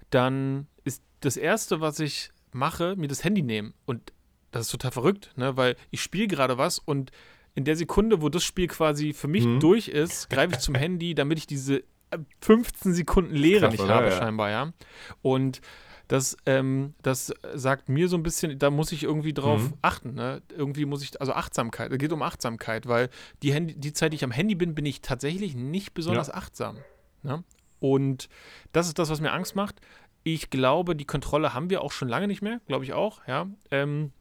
[0.10, 3.74] dann ist das Erste, was ich mache, mir das Handy nehmen.
[3.86, 4.14] Und
[4.52, 5.58] das ist total verrückt, ne?
[5.58, 7.12] weil ich spiele gerade was und
[7.56, 9.60] in der Sekunde, wo das Spiel quasi für mich mhm.
[9.60, 11.84] durch ist, greife ich zum Handy, damit ich diese
[12.42, 13.96] 15 äh, Sekunden Leere Krass, nicht oder?
[13.96, 14.12] habe, ja.
[14.12, 14.74] scheinbar, ja.
[15.22, 15.62] Und
[16.08, 19.74] das, ähm, das sagt mir so ein bisschen, da muss ich irgendwie drauf mhm.
[19.82, 20.14] achten.
[20.14, 20.42] Ne?
[20.56, 23.10] Irgendwie muss ich, also Achtsamkeit, es geht um Achtsamkeit, weil
[23.42, 26.36] die, Handy, die Zeit, die ich am Handy bin, bin ich tatsächlich nicht besonders ja.
[26.36, 26.78] achtsam.
[27.24, 27.44] Ne?
[27.80, 28.30] Und
[28.72, 29.82] das ist das, was mir Angst macht.
[30.24, 33.48] Ich glaube, die Kontrolle haben wir auch schon lange nicht mehr, glaube ich auch, ja.
[33.72, 34.12] Ähm,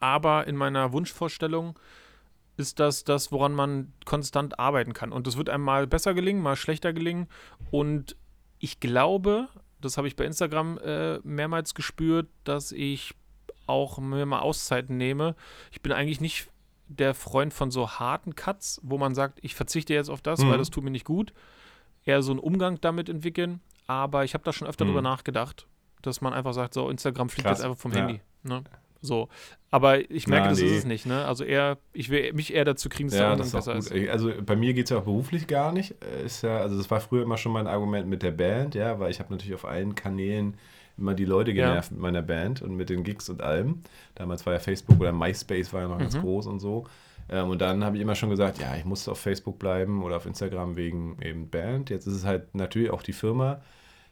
[0.00, 1.78] aber in meiner Wunschvorstellung
[2.58, 5.12] ist das das, woran man konstant arbeiten kann.
[5.12, 7.28] Und das wird einem mal besser gelingen, mal schlechter gelingen.
[7.70, 8.16] Und
[8.58, 9.48] ich glaube,
[9.80, 13.14] das habe ich bei Instagram äh, mehrmals gespürt, dass ich
[13.66, 15.36] auch mir mal Auszeiten nehme.
[15.70, 16.48] Ich bin eigentlich nicht
[16.88, 20.50] der Freund von so harten Cuts, wo man sagt, ich verzichte jetzt auf das, mhm.
[20.50, 21.32] weil das tut mir nicht gut.
[22.04, 23.60] Eher so einen Umgang damit entwickeln.
[23.86, 24.90] Aber ich habe da schon öfter mhm.
[24.90, 25.68] drüber nachgedacht,
[26.02, 27.58] dass man einfach sagt, so Instagram fliegt Krass.
[27.58, 27.98] jetzt einfach vom ja.
[27.98, 28.20] Handy.
[28.42, 28.64] Ne?
[29.00, 29.28] So.
[29.70, 30.66] Aber ich merke, Na, das nee.
[30.66, 31.26] ist es nicht, ne?
[31.26, 33.92] Also eher, ich will mich eher dazu kriegen, dass ja, das besser ist.
[33.92, 35.94] Also bei mir geht es ja auch beruflich gar nicht.
[36.24, 39.10] Ist ja, also das war früher immer schon mein Argument mit der Band, ja, weil
[39.10, 40.54] ich habe natürlich auf allen Kanälen
[40.96, 41.94] immer die Leute genervt ja.
[41.94, 43.82] mit meiner Band und mit den Gigs und allem.
[44.14, 46.00] Damals war ja Facebook oder MySpace war ja noch mhm.
[46.00, 46.86] ganz groß und so.
[47.28, 50.16] Ähm, und dann habe ich immer schon gesagt, ja, ich muss auf Facebook bleiben oder
[50.16, 51.90] auf Instagram wegen eben Band.
[51.90, 53.60] Jetzt ist es halt natürlich auch die Firma.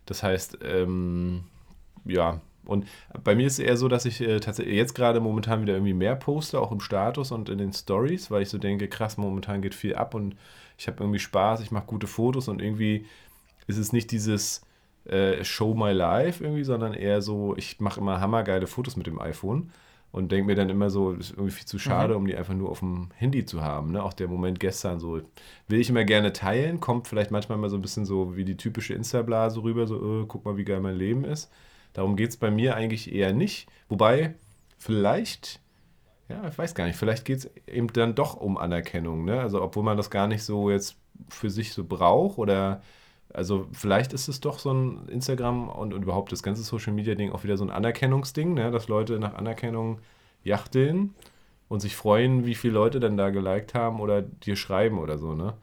[0.04, 1.44] Das heißt, ähm,
[2.04, 2.86] ja, und
[3.24, 5.94] bei mir ist es eher so, dass ich äh, tatsächlich jetzt gerade momentan wieder irgendwie
[5.94, 9.62] mehr poste, auch im Status und in den Stories, weil ich so denke, krass, momentan
[9.62, 10.36] geht viel ab und
[10.78, 13.06] ich habe irgendwie Spaß, ich mache gute Fotos und irgendwie
[13.66, 14.62] ist es nicht dieses
[15.06, 19.20] äh, Show My Life irgendwie, sondern eher so, ich mache immer hammergeile Fotos mit dem
[19.20, 19.70] iPhone
[20.12, 22.20] und denke mir dann immer so, ist irgendwie viel zu schade, mhm.
[22.20, 23.92] um die einfach nur auf dem Handy zu haben.
[23.92, 24.02] Ne?
[24.02, 25.20] Auch der Moment gestern so,
[25.68, 28.56] will ich immer gerne teilen, kommt vielleicht manchmal mal so ein bisschen so wie die
[28.56, 31.50] typische Insta-Blase rüber, so, äh, guck mal, wie geil mein Leben ist.
[31.96, 33.68] Darum geht es bei mir eigentlich eher nicht.
[33.88, 34.34] Wobei,
[34.76, 35.60] vielleicht,
[36.28, 39.24] ja, ich weiß gar nicht, vielleicht geht es eben dann doch um Anerkennung.
[39.24, 39.40] Ne?
[39.40, 40.98] Also, obwohl man das gar nicht so jetzt
[41.30, 42.82] für sich so braucht oder.
[43.32, 47.14] Also vielleicht ist es doch so ein Instagram und, und überhaupt das ganze Social Media
[47.16, 48.70] Ding auch wieder so ein Anerkennungsding, ne?
[48.70, 49.98] dass Leute nach Anerkennung
[50.44, 51.14] jachteln
[51.68, 55.34] und sich freuen, wie viele Leute dann da geliked haben oder dir schreiben oder so.
[55.34, 55.54] Ne?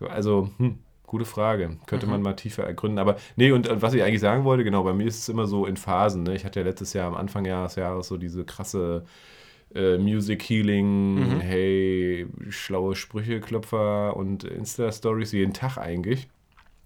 [0.00, 1.78] Also, hm, Gute Frage.
[1.86, 2.12] Könnte mhm.
[2.12, 2.98] man mal tiefer ergründen.
[2.98, 5.64] Aber nee, und, was ich eigentlich sagen wollte, genau, bei mir ist es immer so
[5.64, 6.22] in Phasen.
[6.22, 6.36] Ne?
[6.36, 9.06] Ich hatte ja letztes Jahr am Anfang des Jahres so diese krasse
[9.74, 11.40] äh, Music Healing, mhm.
[11.40, 16.28] hey, schlaue Sprüche-Klopfer und Insta-Stories jeden Tag eigentlich.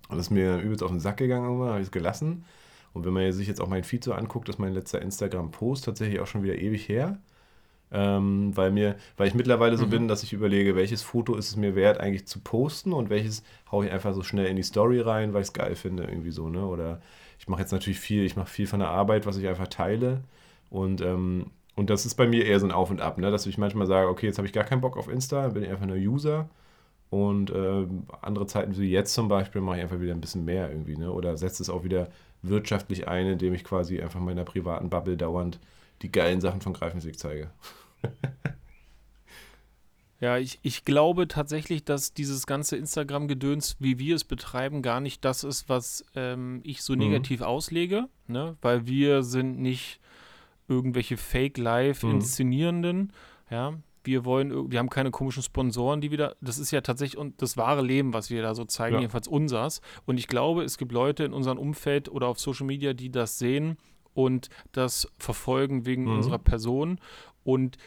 [0.09, 2.45] Und das ist mir übelst auf den Sack gegangen, habe ich es gelassen.
[2.93, 6.21] Und wenn man sich jetzt auch mein Feed so anguckt, ist mein letzter Instagram-Post tatsächlich
[6.21, 7.19] auch schon wieder ewig her.
[7.95, 9.91] Ähm, weil, mir, weil ich mittlerweile so mhm.
[9.91, 13.45] bin, dass ich überlege, welches Foto ist es mir wert, eigentlich zu posten und welches
[13.71, 16.31] haue ich einfach so schnell in die Story rein, weil ich es geil finde, irgendwie
[16.31, 16.65] so, ne?
[16.65, 17.03] Oder
[17.39, 20.23] ich mache jetzt natürlich viel, ich mache viel von der Arbeit, was ich einfach teile.
[20.71, 23.31] Und, ähm, und das ist bei mir eher so ein Auf und Ab, ne?
[23.31, 25.71] Dass ich manchmal sage, okay, jetzt habe ich gar keinen Bock auf Insta, bin ich
[25.71, 26.49] einfach nur User.
[27.11, 27.87] Und äh,
[28.23, 31.13] andere Zeiten wie jetzt zum Beispiel mache ich einfach wieder ein bisschen mehr irgendwie, ne?
[31.13, 32.09] Oder setze es auch wieder
[32.41, 35.61] wirtschaftlich ein, indem ich quasi einfach meiner privaten Bubble dauernd
[36.01, 37.51] die geilen Sachen von Greifensweg zeige.
[40.23, 45.25] Ja, ich, ich glaube tatsächlich, dass dieses ganze Instagram-Gedöns, wie wir es betreiben, gar nicht
[45.25, 47.01] das ist, was ähm, ich so mhm.
[47.01, 48.57] negativ auslege, ne?
[48.63, 49.99] weil wir sind nicht
[50.69, 53.11] irgendwelche Fake-Live-Inszenierenden, mhm.
[53.51, 53.75] ja.
[54.05, 57.83] wir wollen, wir haben keine komischen Sponsoren, die wieder, das ist ja tatsächlich das wahre
[57.83, 59.01] Leben, was wir da so zeigen, ja.
[59.01, 59.81] jedenfalls unsers.
[60.07, 63.41] Und ich glaube, es gibt Leute in unserem Umfeld oder auf Social Media, die das
[63.41, 63.77] sehen
[64.15, 66.17] und das verfolgen wegen mhm.
[66.17, 67.01] unserer Person.
[67.45, 67.79] Und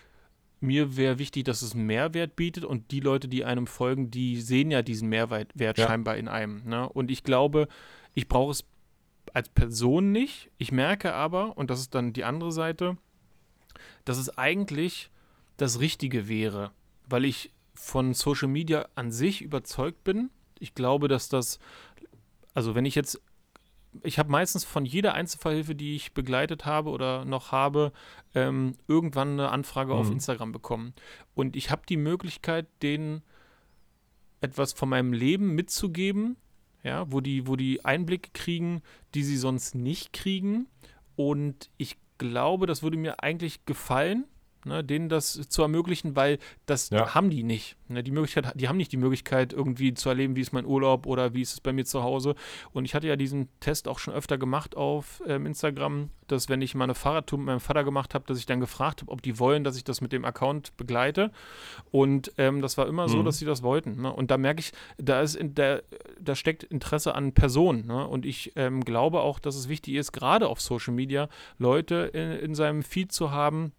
[0.60, 4.42] mir wäre wichtig, dass es einen Mehrwert bietet und die Leute, die einem folgen, die
[4.42, 5.74] sehen ja diesen Mehrwert ja.
[5.76, 6.64] scheinbar in einem.
[6.66, 6.88] Ne?
[6.90, 7.68] Und ich glaube,
[8.14, 8.66] ich brauche es
[9.34, 10.50] als Person nicht.
[10.58, 12.98] Ich merke aber, und das ist dann die andere Seite,
[14.06, 15.10] dass es eigentlich
[15.58, 16.72] das Richtige wäre,
[17.08, 20.30] weil ich von Social Media an sich überzeugt bin.
[20.60, 21.60] Ich glaube, dass das,
[22.54, 23.22] also wenn ich jetzt,
[24.04, 27.92] ich habe meistens von jeder Einzelfallhilfe, die ich begleitet habe oder noch habe,
[28.34, 30.00] ähm, irgendwann eine Anfrage mhm.
[30.00, 30.94] auf Instagram bekommen.
[31.34, 33.24] Und ich habe die Möglichkeit, denen
[34.42, 36.38] etwas von meinem Leben mitzugeben,
[36.84, 38.82] ja, wo die, wo die Einblicke kriegen,
[39.14, 40.68] die sie sonst nicht kriegen.
[41.16, 44.26] Und ich glaube, das würde mir eigentlich gefallen,
[44.66, 47.16] ne, denen das zu ermöglichen, weil das ja.
[47.16, 47.78] haben die nicht.
[47.88, 51.06] Ne, die Möglichkeit, die haben nicht die Möglichkeit, irgendwie zu erleben, wie ist mein Urlaub
[51.06, 52.36] oder wie ist es bei mir zu Hause.
[52.74, 56.62] Und ich hatte ja diesen Test auch schon öfter gemacht auf ähm, Instagram, dass wenn
[56.62, 59.38] ich meine Fahrradtour mit meinem Vater gemacht habe, dass ich dann gefragt habe, ob die
[59.40, 61.32] wollen, dass ich das mit dem Account begleite.
[61.92, 63.12] Und ähm, das war immer mhm.
[63.12, 64.02] so, dass sie das wollten.
[64.02, 64.12] Ne?
[64.12, 65.84] Und da merke ich, da ist in der,
[66.20, 67.86] da steckt Interesse an Personen.
[67.86, 68.08] Ne?
[68.08, 72.32] Und ich ähm, glaube auch, dass es wichtig ist, gerade auf Social Media Leute in,
[72.32, 73.74] in seinem Feed zu haben,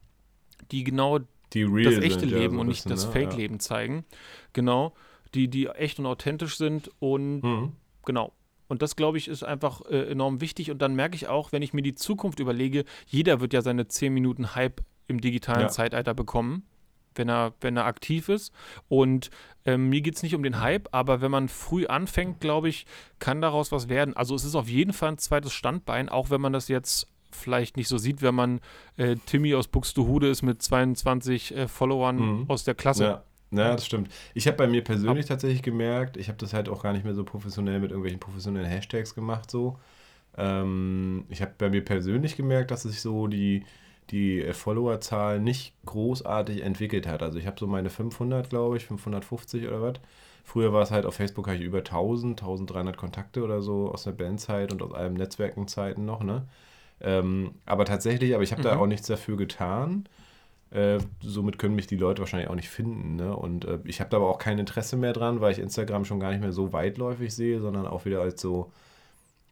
[0.71, 1.21] die genau
[1.53, 3.13] die das echte sind, Leben ja, so und nicht das ne?
[3.13, 3.61] Fake-Leben ja.
[3.61, 4.05] zeigen.
[4.53, 4.95] Genau,
[5.35, 7.73] die, die echt und authentisch sind und mhm.
[8.05, 8.33] genau.
[8.69, 10.73] Und das, glaube ich, ist einfach äh, enorm wichtig.
[10.73, 13.87] Und dann merke ich auch, wenn ich mir die Zukunft überlege, jeder wird ja seine
[13.87, 15.69] 10 Minuten Hype im digitalen ja.
[15.69, 16.65] Zeitalter bekommen,
[17.15, 18.53] wenn er, wenn er aktiv ist.
[18.89, 19.31] Und
[19.65, 22.87] ähm, mir geht es nicht um den Hype, aber wenn man früh anfängt, glaube ich,
[23.21, 24.17] kann daraus was werden.
[24.17, 27.77] Also es ist auf jeden Fall ein zweites Standbein, auch wenn man das jetzt vielleicht
[27.77, 28.61] nicht so sieht, wenn man
[28.97, 32.45] äh, Timmy aus Buxtehude ist mit 22 äh, Followern mhm.
[32.49, 33.05] aus der Klasse.
[33.05, 33.23] Ja.
[33.53, 34.11] Ja, das stimmt.
[34.35, 37.05] Ich habe bei mir persönlich Ab tatsächlich gemerkt, ich habe das halt auch gar nicht
[37.05, 39.79] mehr so professionell mit irgendwelchen professionellen Hashtags gemacht, so.
[40.37, 43.65] Ähm, ich habe bei mir persönlich gemerkt, dass sich so die,
[44.11, 47.23] die äh, Followerzahl nicht großartig entwickelt hat.
[47.23, 49.95] Also ich habe so meine 500, glaube ich, 550 oder was.
[50.45, 54.05] Früher war es halt auf Facebook habe ich über 1000, 1300 Kontakte oder so aus
[54.05, 56.47] der Bandzeit und aus allen Netzwerkenzeiten noch, ne?
[57.01, 58.67] Ähm, aber tatsächlich, aber ich habe mhm.
[58.67, 60.09] da auch nichts dafür getan.
[60.71, 63.17] Äh, somit können mich die Leute wahrscheinlich auch nicht finden.
[63.17, 63.37] Ne?
[63.37, 66.21] Und äh, ich habe da aber auch kein Interesse mehr dran, weil ich Instagram schon
[66.21, 68.73] gar nicht mehr so weitläufig sehe, sondern auch wieder als so,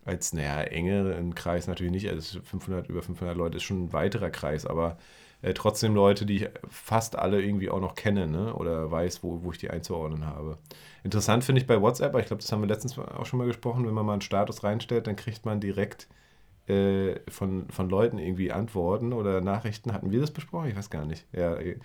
[0.04, 2.09] als, naja, engeren Kreis natürlich nicht.
[2.09, 4.98] Also 500, über 500 Leute ist schon ein weiterer Kreis, aber
[5.42, 8.54] äh, trotzdem Leute, die ich fast alle irgendwie auch noch kenne ne?
[8.54, 10.59] oder weiß, wo, wo ich die einzuordnen habe.
[11.04, 13.46] Interessant finde ich bei WhatsApp, aber ich glaube, das haben wir letztens auch schon mal
[13.46, 16.09] gesprochen, wenn man mal einen Status reinstellt, dann kriegt man direkt
[16.68, 19.92] äh, von, von Leuten irgendwie Antworten oder Nachrichten.
[19.92, 20.68] Hatten wir das besprochen?
[20.68, 21.27] Ich weiß gar nicht.
[21.33, 21.79] Ja, äh,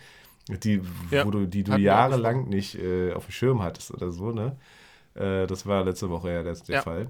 [0.63, 4.31] die, ja, wo du, die du jahrelang nicht äh, auf dem Schirm hattest oder so,
[4.31, 4.55] ne?
[5.15, 6.81] Äh, das war letzte Woche ja der, ja.
[6.81, 7.07] Fall.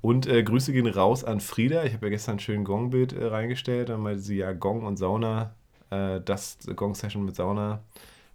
[0.00, 1.84] Und äh, Grüße gehen raus an Frieda.
[1.84, 3.88] Ich habe ja gestern ein schönes Gong-Bild äh, reingestellt.
[3.88, 5.54] Dann meinte sie ja Gong und Sauna.
[5.88, 7.80] das Gong-Session mit Sauna.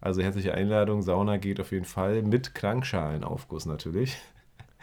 [0.02, 1.02] Also herzliche Einladung.
[1.02, 4.18] Sauna geht auf jeden Fall mit Klangschalenaufguss natürlich.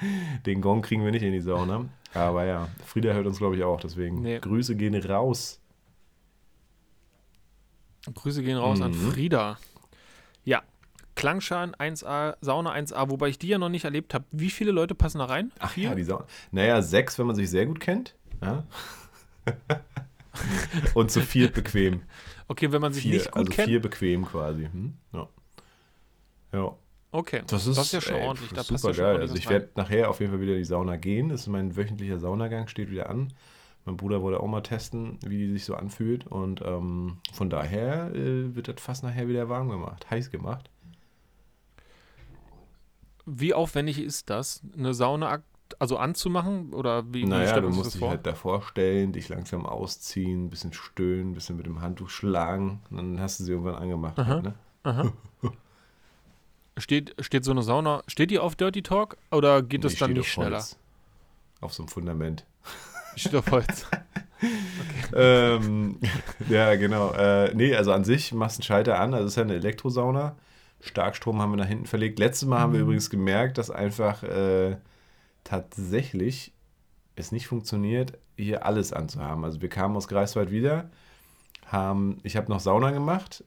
[0.47, 1.87] Den Gong kriegen wir nicht in die Sauna.
[2.15, 3.81] Aber ja, Frieda hört uns, glaube ich, auch.
[3.81, 4.39] Deswegen nee.
[4.39, 5.61] Grüße gehen raus.
[8.15, 8.85] Grüße gehen raus mhm.
[8.85, 9.59] an Frieda.
[10.45, 10.63] Ja,
[11.17, 14.25] Klangschalen 1A, Sauna 1A, wobei ich die ja noch nicht erlebt habe.
[14.31, 15.51] Wie viele Leute passen da rein?
[15.59, 15.91] Ach Vier?
[15.91, 16.27] ja, die Sauna.
[16.53, 18.15] Naja, sechs, wenn man sich sehr gut kennt.
[18.43, 18.65] Ja.
[20.95, 22.03] Und zu vier bequem.
[22.49, 23.61] Okay, wenn man sich vier, nicht gut also kennt.
[23.61, 24.65] Also vier bequem quasi.
[24.65, 24.95] Hm?
[25.13, 25.29] Ja.
[26.53, 26.77] Ja.
[27.16, 28.52] Okay, das ist, das ist ja schon ey, ordentlich.
[28.52, 29.20] Da super geil.
[29.22, 31.31] Also ich werde nachher auf jeden Fall wieder in die Sauna gehen.
[31.31, 33.33] Das ist mein wöchentlicher Saunagang, steht wieder an.
[33.87, 36.26] Mein Bruder wollte auch mal testen, wie die sich so anfühlt.
[36.26, 40.68] Und ähm, von daher äh, wird das fast nachher wieder warm gemacht, heiß gemacht.
[43.24, 45.42] Wie aufwendig ist das, eine Sauna
[45.79, 46.74] also anzumachen?
[46.74, 48.11] Oder wie, naja, wie du musst dich vor?
[48.11, 52.83] halt davor stellen, dich langsam ausziehen, ein bisschen stöhnen, ein bisschen mit dem Handtuch schlagen.
[52.90, 54.18] Und dann hast du sie irgendwann angemacht.
[54.18, 54.55] Aha, halt, ne?
[54.83, 55.12] aha.
[56.79, 60.12] Steht, steht so eine Sauna, steht die auf Dirty Talk oder geht nee, das dann
[60.12, 60.57] nicht schneller?
[60.57, 60.79] Holz.
[61.61, 62.45] Auf so einem Fundament.
[63.17, 63.87] Steht auf Holz.
[64.41, 65.15] Okay.
[65.17, 65.99] ähm,
[66.51, 67.12] ja, genau.
[67.12, 69.55] Äh, nee, also an sich machst du einen Schalter an, also es ist ja eine
[69.55, 70.37] Elektrosauna.
[70.81, 72.19] Starkstrom haben wir nach hinten verlegt.
[72.19, 72.61] Letztes Mal mhm.
[72.61, 72.87] haben wir mhm.
[72.87, 74.77] übrigens gemerkt, dass einfach äh,
[75.45, 76.53] tatsächlich
[77.17, 79.45] es nicht funktioniert, hier alles anzuhaben.
[79.45, 80.91] Also wir kamen aus Greifswald wieder,
[81.67, 83.43] haben, ich habe noch Sauna gemacht,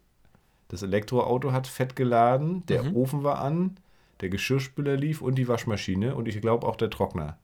[0.69, 2.95] das Elektroauto hat fett geladen, der mhm.
[2.95, 3.77] Ofen war an,
[4.21, 7.37] der Geschirrspüler lief und die Waschmaschine und ich glaube auch der Trockner.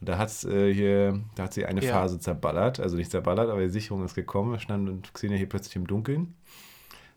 [0.00, 1.92] Und da, hat's, äh, hier, da hat sie eine ja.
[1.92, 4.52] Phase zerballert, also nicht zerballert, aber die Sicherung ist gekommen.
[4.52, 6.34] Wir standen und Xenia hier plötzlich im Dunkeln.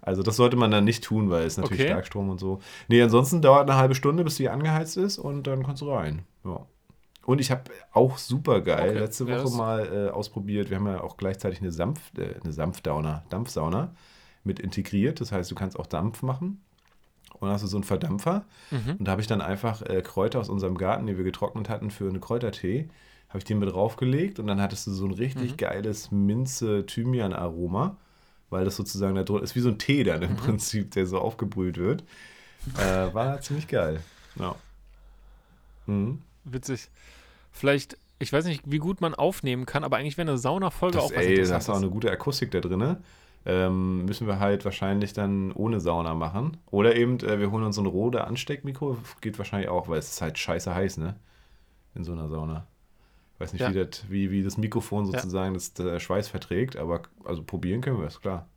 [0.02, 1.90] Also das sollte man dann nicht tun, weil es natürlich Okay.
[1.90, 2.60] Starkstrom und so.
[2.88, 6.22] Nee, ansonsten dauert eine halbe Stunde, bis die angeheizt ist und dann kannst du rein.
[6.46, 6.66] Ja.
[7.26, 10.70] Und ich habe auch super geil Okay, letzte Woche das- mal äh, ausprobiert.
[10.70, 13.94] Wir haben ja auch gleichzeitig eine, Sanft, äh, eine Sanftsauna, Dampfsauna
[14.44, 15.20] mit integriert.
[15.22, 16.62] Das heißt, du kannst auch Dampf machen.
[17.34, 18.44] Und dann hast du so einen Verdampfer.
[18.72, 18.96] Mhm.
[19.00, 21.92] Und da habe ich dann einfach äh, Kräuter aus unserem Garten, die wir getrocknet hatten
[21.92, 22.90] für eine Kräutertee,
[23.30, 25.58] habe ich den mit draufgelegt und dann hattest du so ein richtig Mhm.
[25.58, 27.96] geiles Minze-Thymian-Aroma,
[28.50, 30.26] weil das sozusagen da drunter ist wie so ein Tee dann Mhm.
[30.26, 32.04] im Prinzip, der so aufgebrüht wird.
[32.78, 34.02] Äh, war ziemlich geil.
[34.36, 34.56] Ja.
[35.86, 36.22] Mhm.
[36.46, 36.90] Witzig.
[37.52, 41.06] Vielleicht, ich weiß nicht, wie gut man aufnehmen kann, aber eigentlich wäre eine Saunafolge Das,
[41.06, 42.98] auch was ey, da hast du auch eine gute Akustik da drin.
[43.46, 46.58] Ähm, müssen wir halt wahrscheinlich dann ohne Sauna machen.
[46.72, 48.98] Oder eben, äh, wir holen uns so ein Rode Ansteckmikro.
[49.22, 51.16] Geht wahrscheinlich auch, weil es ist halt scheiße heiß, ne?
[51.96, 52.68] In so einer Sauna.
[53.40, 53.70] Weiß nicht, Ja.
[53.74, 55.12] wie, das, wie, wie das Mikrofon Ja.
[55.14, 58.48] sozusagen das der Schweiß verträgt, aber also probieren können wir es, klar.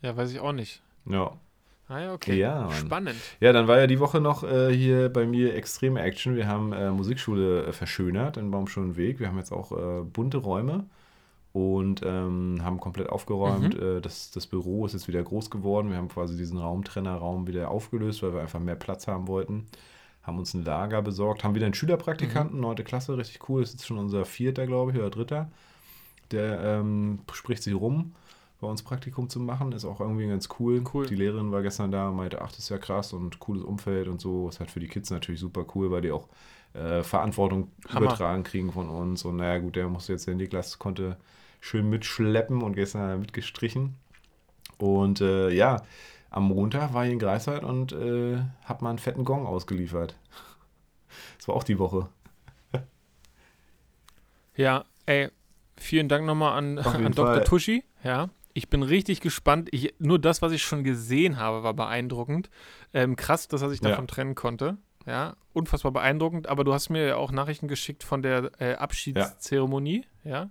[0.00, 0.82] Ja, weiß ich auch nicht.
[1.04, 1.32] Ja.
[1.88, 2.36] Ah ja, okay.
[2.36, 2.72] Ja, Mann.
[2.72, 3.16] Spannend.
[3.38, 6.34] Ja, dann war ja die Woche noch äh, hier bei mir extreme Action.
[6.34, 9.20] Wir haben äh, Musikschule äh, verschönert in Baumschulenweg.
[9.20, 10.86] Wir haben jetzt auch äh, bunte Räume
[11.56, 13.74] und ähm, haben komplett aufgeräumt.
[13.76, 15.88] Äh, das, das Büro ist jetzt wieder groß geworden.
[15.88, 19.66] Wir haben quasi diesen Raumtrennerraum wieder aufgelöst, weil wir einfach mehr Platz haben wollten.
[20.22, 23.62] Haben uns ein Lager besorgt, haben wieder einen Schülerpraktikanten, neunte Klasse, richtig cool.
[23.62, 25.50] Das ist jetzt schon unser vierter, glaube ich, oder dritter.
[26.30, 28.12] Der ähm, spricht sich rum,
[28.60, 29.72] bei uns Praktikum zu machen.
[29.72, 30.84] Ist auch irgendwie ganz cool.
[30.92, 31.06] Cool.
[31.06, 34.08] Die Lehrerin war gestern da und meinte, ach, das ist ja krass und cooles Umfeld
[34.08, 34.50] und so.
[34.50, 36.28] Ist halt für die Kids natürlich super cool, weil die auch
[36.74, 38.08] äh, Verantwortung Hammer.
[38.08, 39.24] übertragen kriegen von uns.
[39.24, 41.16] Und naja, gut, der musste jetzt, der Niklas konnte
[41.60, 43.96] schön mitschleppen und gestern hat er mitgestrichen.
[44.78, 45.82] Und äh, ja,
[46.30, 50.16] am Montag war ich in Greifswald und äh, hab mal einen fetten Gong ausgeliefert.
[51.38, 52.08] Das war auch die Woche.
[54.56, 55.30] Ja, ey,
[55.76, 57.34] vielen Dank nochmal an, an Dr.
[57.34, 57.44] Fall.
[57.44, 57.84] Tuschi.
[58.02, 59.68] Ja, ich bin richtig gespannt.
[59.72, 62.48] Ich, nur das, was ich schon gesehen habe, war beeindruckend.
[62.94, 63.90] Ähm, krass, dass er sich Ja.
[63.90, 64.78] davon trennen konnte.
[65.04, 66.48] Ja, unfassbar beeindruckend.
[66.48, 70.04] Aber du hast mir ja auch Nachrichten geschickt von der äh, Abschiedszeremonie.
[70.24, 70.48] Ja,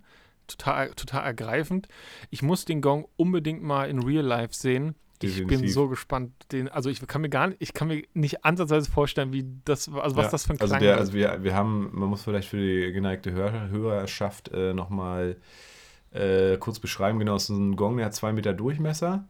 [0.48, 1.88] total, total ergreifend.
[2.30, 4.96] Ich muss den Gong unbedingt mal in Real Life sehen.
[5.22, 5.74] Ich bin Definitiv.
[5.74, 6.34] so gespannt.
[6.52, 9.90] Den, also ich kann mir gar nicht, ich kann mir nicht ansatzweise vorstellen, wie das,
[9.90, 11.00] also was Ja, das für ein also Klang der, wird.
[11.00, 15.38] also wir, wir haben, man muss vielleicht für die geneigte Hör Hörerschaft äh, nochmal
[16.12, 19.26] äh, kurz beschreiben, genau, es ist ein Gong, der hat zwei Meter Durchmesser,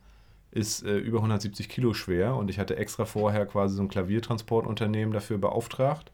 [0.51, 5.13] ist äh, über 170 Kilo schwer und ich hatte extra vorher quasi so ein Klaviertransportunternehmen
[5.13, 6.12] dafür beauftragt,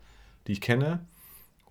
[0.47, 1.05] die ich kenne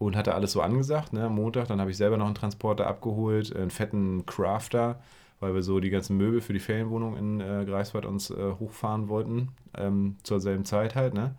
[0.01, 2.87] und hatte alles so angesagt, ne, am Montag, dann habe ich selber noch einen Transporter
[2.87, 4.99] abgeholt, einen fetten Crafter,
[5.41, 9.09] weil wir so die ganzen Möbel für die Ferienwohnung in äh, Greifswald uns äh, hochfahren
[9.09, 11.35] wollten, ähm, zur selben Zeit halt, ne.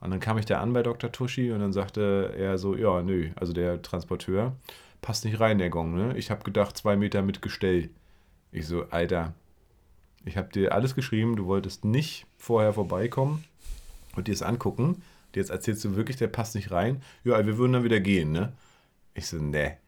[0.00, 1.10] Und dann kam ich da an bei Dr.
[1.10, 4.52] Tuschi und dann sagte er so, ja, nö, also der Transporteur,
[5.02, 6.16] passt nicht rein, der Gong, ne?
[6.16, 7.90] Ich habe gedacht, zwei Meter mit Gestell.
[8.52, 9.34] Ich so, Alter,
[10.24, 13.42] ich habe dir alles geschrieben, du wolltest nicht vorher vorbeikommen
[14.14, 15.02] und dir es angucken.
[15.34, 17.02] Jetzt erzählst du wirklich, der passt nicht rein.
[17.24, 18.52] Ja, wir würden dann wieder gehen, ne?
[19.14, 19.78] Ich so, ne,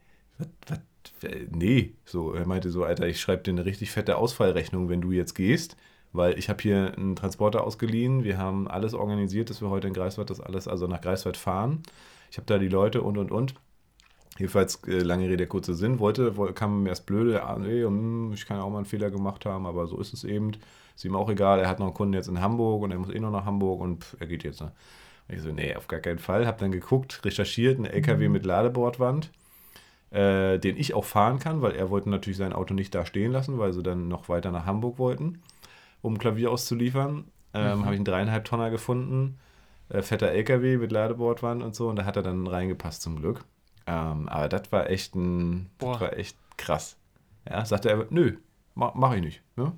[1.51, 1.93] nee.
[2.05, 5.33] So, er meinte so, Alter, ich schreibe dir eine richtig fette Ausfallrechnung, wenn du jetzt
[5.35, 5.77] gehst,
[6.13, 8.23] weil ich habe hier einen Transporter ausgeliehen.
[8.23, 11.83] Wir haben alles organisiert, dass wir heute in Greifswald das alles, also nach Greifswald fahren.
[12.31, 13.55] Ich habe da die Leute und und und.
[14.39, 18.33] Jedenfalls, äh, lange Rede, kurzer Sinn, wollte, woll- kam mir erst blöde, ah, nee, hm,
[18.33, 20.51] ich kann auch mal einen Fehler gemacht haben, aber so ist es eben.
[20.95, 23.09] Ist ihm auch egal, er hat noch einen Kunden jetzt in Hamburg und er muss
[23.13, 24.61] eh noch nach Hamburg und pff, er geht jetzt.
[24.61, 24.71] Ne?
[25.31, 26.45] Ich so, nee, auf gar keinen Fall.
[26.45, 29.31] Hab dann geguckt, recherchiert, ein LKW mit Ladebordwand,
[30.11, 33.31] äh, den ich auch fahren kann, weil er wollte natürlich sein Auto nicht da stehen
[33.31, 35.41] lassen, weil sie dann noch weiter nach Hamburg wollten,
[36.01, 37.25] um Klavier auszuliefern.
[37.53, 37.85] Ähm, Mhm.
[37.85, 39.37] Habe ich einen dreieinhalb Tonner gefunden,
[39.89, 43.45] äh, fetter LKW mit Ladebordwand und so und da hat er dann reingepasst zum Glück.
[43.87, 45.93] Ähm, aber das war echt ein, Boah.
[45.93, 46.97] das war echt krass.
[47.49, 48.33] Ja, sagte er, nö,
[48.75, 49.41] mach, mach ich nicht.
[49.55, 49.71] Ne?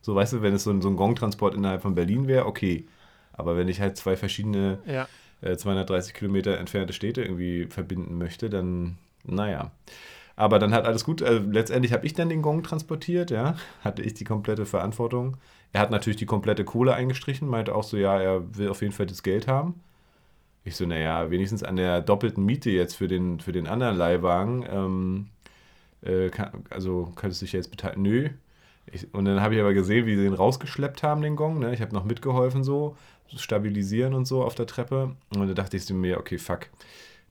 [0.00, 2.86] So, weißt du, wenn es so ein, so ein Gongtransport innerhalb von Berlin wäre, okay.
[3.32, 5.08] Aber wenn ich halt zwei verschiedene ja.
[5.40, 9.70] äh, 230 Kilometer entfernte Städte irgendwie verbinden möchte, dann, naja.
[10.36, 11.22] Aber dann hat alles gut.
[11.22, 13.56] Äh, letztendlich habe ich dann den Gong transportiert, ja.
[13.82, 15.36] Hatte ich die komplette Verantwortung.
[15.72, 18.92] Er hat natürlich die komplette Kohle eingestrichen, meinte auch so, ja, er will auf jeden
[18.92, 19.80] Fall das Geld haben.
[20.64, 24.64] Ich so, naja, wenigstens an der doppelten Miete jetzt für den, für den anderen Leihwagen.
[24.70, 25.26] Ähm,
[26.02, 28.02] äh, kann, also könntest du dich jetzt beteiligen?
[28.02, 28.28] Nö.
[28.90, 31.58] Ich, und dann habe ich aber gesehen, wie sie den rausgeschleppt haben, den Gong.
[31.58, 31.72] Ne?
[31.72, 32.96] Ich habe noch mitgeholfen, so
[33.36, 35.16] stabilisieren und so auf der Treppe.
[35.34, 36.68] Und da dachte ich mir, okay, fuck,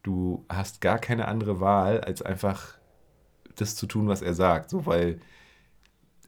[0.04, 2.76] du hast gar keine andere Wahl, als einfach
[3.56, 4.70] das zu tun, was er sagt.
[4.70, 5.20] So, weil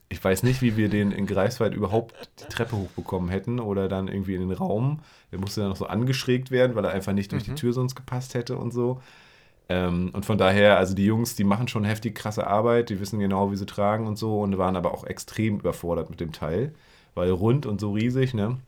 [0.08, 4.06] ich weiß nicht, wie wir den in Greifswald überhaupt die Treppe hochbekommen hätten oder dann
[4.08, 5.00] irgendwie in den Raum.
[5.32, 7.54] Der musste dann noch so angeschrägt werden, weil er einfach nicht durch Mhm.
[7.54, 9.00] die Tür sonst gepasst hätte und so.
[9.68, 13.18] Ähm, und von daher, also die Jungs, die machen schon heftig krasse Arbeit, die wissen
[13.18, 16.74] genau, wie sie tragen und so und waren aber auch extrem überfordert mit dem Teil,
[17.14, 18.58] weil rund und so riesig, ne?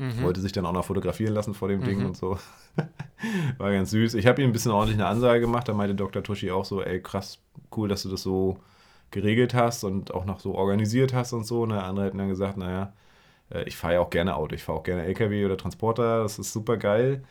[0.00, 0.22] Mhm.
[0.22, 2.06] Wollte sich dann auch noch fotografieren lassen vor dem Ding Mhm.
[2.06, 2.38] und so.
[3.58, 4.14] War ganz süß.
[4.14, 5.68] Ich habe ihm ein bisschen ordentlich eine Ansage gemacht.
[5.68, 6.22] Da meinte Dr.
[6.22, 7.38] Tuschi auch so, ey, krass,
[7.76, 8.56] cool, dass du das so
[9.10, 11.62] geregelt hast und auch noch so organisiert hast und so.
[11.62, 12.92] Und der andere hat dann gesagt, naja,
[13.52, 14.54] äh, ich fahre ja auch gerne Auto.
[14.54, 16.22] Ich fahre auch gerne LKW oder Transporter.
[16.22, 17.22] Das ist super geil.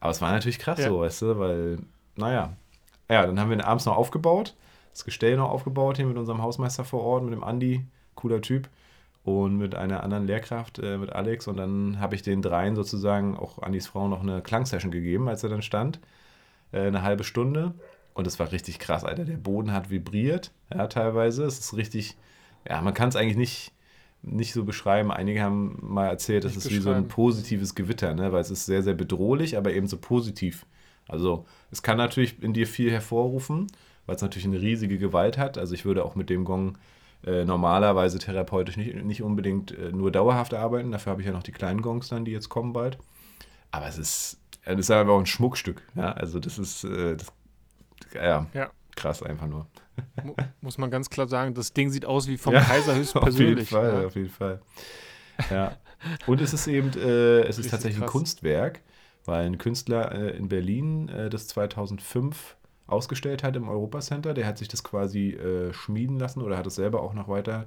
[0.00, 0.88] Aber es war natürlich krass Ja.
[0.88, 1.78] so, weißt du, weil,
[2.16, 2.54] naja.
[3.08, 4.54] Ja, dann haben wir ihn abends noch aufgebaut.
[4.92, 7.84] Das Gestell noch aufgebaut hier mit unserem Hausmeister vor Ort, mit dem Andi.
[8.16, 8.68] Cooler Typ
[9.26, 11.48] und mit einer anderen Lehrkraft, äh, mit Alex.
[11.48, 15.42] Und dann habe ich den dreien sozusagen, auch Andis Frau, noch eine Klangsession gegeben, als
[15.42, 15.98] er dann stand.
[16.70, 17.74] Äh, eine halbe Stunde.
[18.14, 19.24] Und es war richtig krass, Alter.
[19.24, 21.42] Der Boden hat vibriert, ja, teilweise.
[21.42, 22.16] Es ist richtig,
[22.68, 23.72] ja, man kann es eigentlich nicht,
[24.22, 25.10] nicht so beschreiben.
[25.10, 28.30] Einige haben mal erzählt, es Nicht ist wie so ein positives Gewitter, ne?
[28.30, 30.66] weil es ist sehr, sehr bedrohlich, aber eben so positiv.
[31.08, 33.66] Also es kann natürlich in dir viel hervorrufen,
[34.06, 35.58] weil es natürlich eine riesige Gewalt hat.
[35.58, 36.78] Also ich würde auch mit dem Gong
[37.24, 40.92] äh, normalerweise therapeutisch nicht, nicht unbedingt äh, nur dauerhaft arbeiten.
[40.92, 42.98] Dafür habe ich ja noch die kleinen Gongs dann, die jetzt kommen bald.
[43.70, 45.82] Aber es ist, es ist einfach auch ein Schmuckstück.
[45.94, 46.12] Ja?
[46.12, 47.32] Also das ist, äh, das,
[48.14, 48.70] ja, Ja.
[48.94, 49.66] krass einfach nur.
[50.22, 52.96] Mu- Muss man ganz klar sagen, das Ding sieht aus wie vom Ja, Kaiser Auf
[52.96, 53.68] jeden höchstpersönlich.
[53.70, 54.06] Fall, ja.
[54.06, 54.60] auf jeden Fall.
[55.50, 55.76] Ja.
[56.26, 58.12] Und es ist eben, äh, es ist tatsächlich ein krass.
[58.12, 58.80] Kunstwerk,
[59.24, 62.56] weil ein Künstler äh, in Berlin das 2005
[62.86, 66.76] ausgestellt hat im Europacenter, der hat sich das quasi äh, schmieden lassen oder hat es
[66.76, 67.66] selber auch noch weiter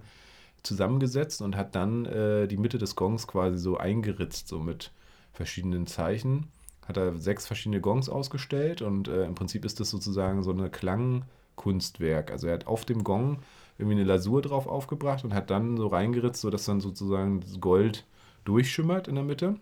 [0.63, 4.91] zusammengesetzt und hat dann äh, die Mitte des Gongs quasi so eingeritzt, so mit
[5.31, 6.47] verschiedenen Zeichen.
[6.87, 10.69] Hat er sechs verschiedene Gongs ausgestellt und äh, im Prinzip ist das sozusagen so eine
[10.69, 12.31] Klangkunstwerk.
[12.31, 13.39] Also er hat auf dem Gong
[13.77, 18.05] irgendwie eine Lasur drauf aufgebracht und hat dann so reingeritzt, sodass dann sozusagen das Gold
[18.43, 19.55] durchschimmert in der Mitte.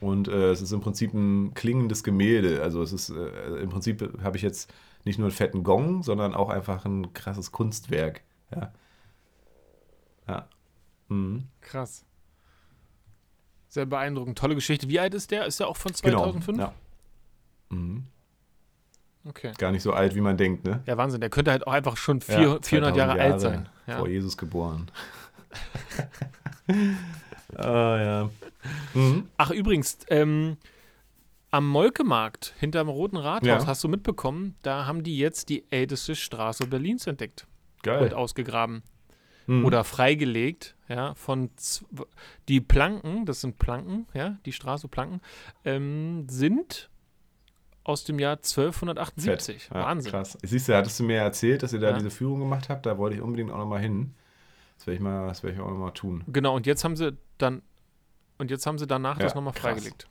[0.00, 2.62] Und äh, es ist im Prinzip ein klingendes Gemälde.
[2.62, 4.72] Also es ist äh, im Prinzip habe ich jetzt
[5.04, 8.22] nicht nur einen fetten Gong, sondern auch einfach ein krasses Kunstwerk.
[8.54, 8.72] Ja.
[10.26, 10.48] Ja.
[11.08, 11.44] Mhm.
[11.60, 12.04] Krass.
[13.68, 14.38] Sehr beeindruckend.
[14.38, 14.88] Tolle Geschichte.
[14.88, 15.46] Wie alt ist der?
[15.46, 16.22] Ist der auch von Genau.
[16.24, 16.58] 2005?
[16.58, 16.72] Ja.
[17.68, 18.04] Mhm.
[19.28, 19.52] Okay.
[19.58, 20.82] Gar nicht so alt, wie man denkt, ne?
[20.86, 21.20] Ja, Wahnsinn.
[21.20, 23.68] Der könnte halt auch einfach schon vier, Ja, 400 Jahre 2000 alt sein.
[23.86, 23.98] Ja.
[23.98, 24.90] Vor Jesus geboren.
[27.56, 28.30] ah, ja.
[28.94, 29.28] Mhm.
[29.36, 30.56] Ach, übrigens, ähm,
[31.50, 33.66] am Molkemarkt hinterm Roten Rathaus, Ja.
[33.66, 37.46] hast du mitbekommen, da haben die jetzt die älteste Straße Berlins entdeckt
[37.78, 38.14] und Geil.
[38.14, 38.82] ausgegraben.
[39.46, 39.64] Mhm.
[39.64, 41.50] oder freigelegt, ja, von
[42.48, 45.20] die Planken, das sind Planken, ja, die Straße Planken,
[45.64, 46.88] ähm, sind
[47.82, 49.64] aus dem Jahr 1278.
[49.64, 49.74] Fett.
[49.74, 50.10] Ja, Wahnsinn.
[50.12, 50.38] Krass.
[50.44, 51.96] Siehst du, hattest du mir erzählt, dass ihr da Ja.
[51.96, 52.86] diese Führung gemacht habt?
[52.86, 54.14] Da wollte ich unbedingt auch nochmal hin.
[54.76, 56.22] Das werde ich, mal- das werde ich auch nochmal tun.
[56.28, 57.62] Genau, und jetzt haben sie dann
[58.40, 60.06] und jetzt haben sie danach Ja, das nochmal freigelegt.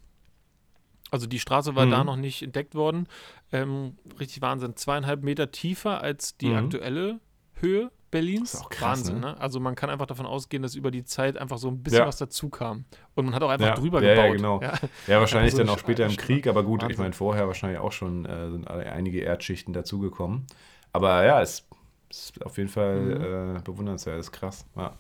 [1.12, 1.92] Also die Straße war Mhm.
[1.92, 3.08] da noch nicht entdeckt worden.
[3.52, 4.76] Ähm, richtig Wahnsinn.
[4.76, 6.56] Zweieinhalb Meter tiefer als die Mhm.
[6.58, 7.20] aktuelle
[7.56, 8.52] Höhe Berlins.
[8.52, 9.34] Das ist auch krass, Wahnsinn, ne?
[9.34, 9.40] ne?
[9.42, 12.08] Also man kann einfach davon ausgehen, dass über die Zeit einfach so ein bisschen Ja.
[12.08, 12.86] was dazu kam.
[13.16, 14.38] Und man hat auch einfach Ja, drüber ja, ja, gebaut.
[14.38, 14.62] genau.
[14.62, 14.74] Ja.
[15.08, 17.04] Ja, wahrscheinlich so dann auch später im Krieg, aber gut, ich Wahnsinn.
[17.04, 20.46] meine, vorher wahrscheinlich auch schon äh, sind einige Erdschichten dazugekommen.
[20.94, 21.68] Aber ja, es
[22.10, 23.58] ist auf jeden Fall Mhm.
[23.58, 24.66] äh, bewundernswert, ist krass.
[24.76, 24.94] Ja.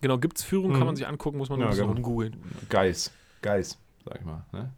[0.00, 0.86] Genau, gibt es Führung, kann Mhm.
[0.86, 1.94] man sich angucken, muss man nur ein bisschen genau.
[1.94, 2.36] rumgoogeln.
[2.68, 3.10] Geis,
[3.42, 4.44] Geis, sag ich mal.
[4.52, 4.72] Ne?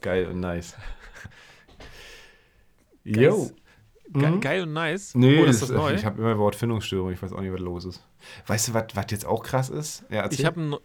[0.00, 0.74] Geil und nice.
[3.04, 3.50] Jo.
[4.08, 4.40] Ge Mhm.
[4.40, 5.14] Geil und nice.
[5.14, 5.94] Nee, Oder das ist das neu?
[5.94, 8.06] ich habe immer Wortfindungsstörung, ich weiß auch nicht, was los ist.
[8.46, 10.04] Weißt du, was was jetzt auch krass ist?
[10.10, 10.76] Ja, Ich habe ein.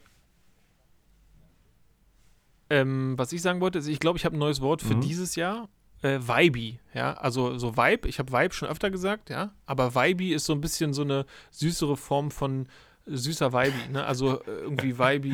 [2.69, 5.01] Ähm, was ich sagen wollte, ist, ich glaube, ich habe ein neues Wort für Mhm.
[5.01, 5.69] dieses Jahr.
[6.01, 10.33] Äh, Vibe, ja, also so Vibe, ich habe Vibe schon öfter gesagt, ja, aber Vibe
[10.33, 12.67] ist so ein bisschen so eine süßere Form von
[13.09, 15.29] süßer Vibe, ne, also äh, irgendwie Vibe,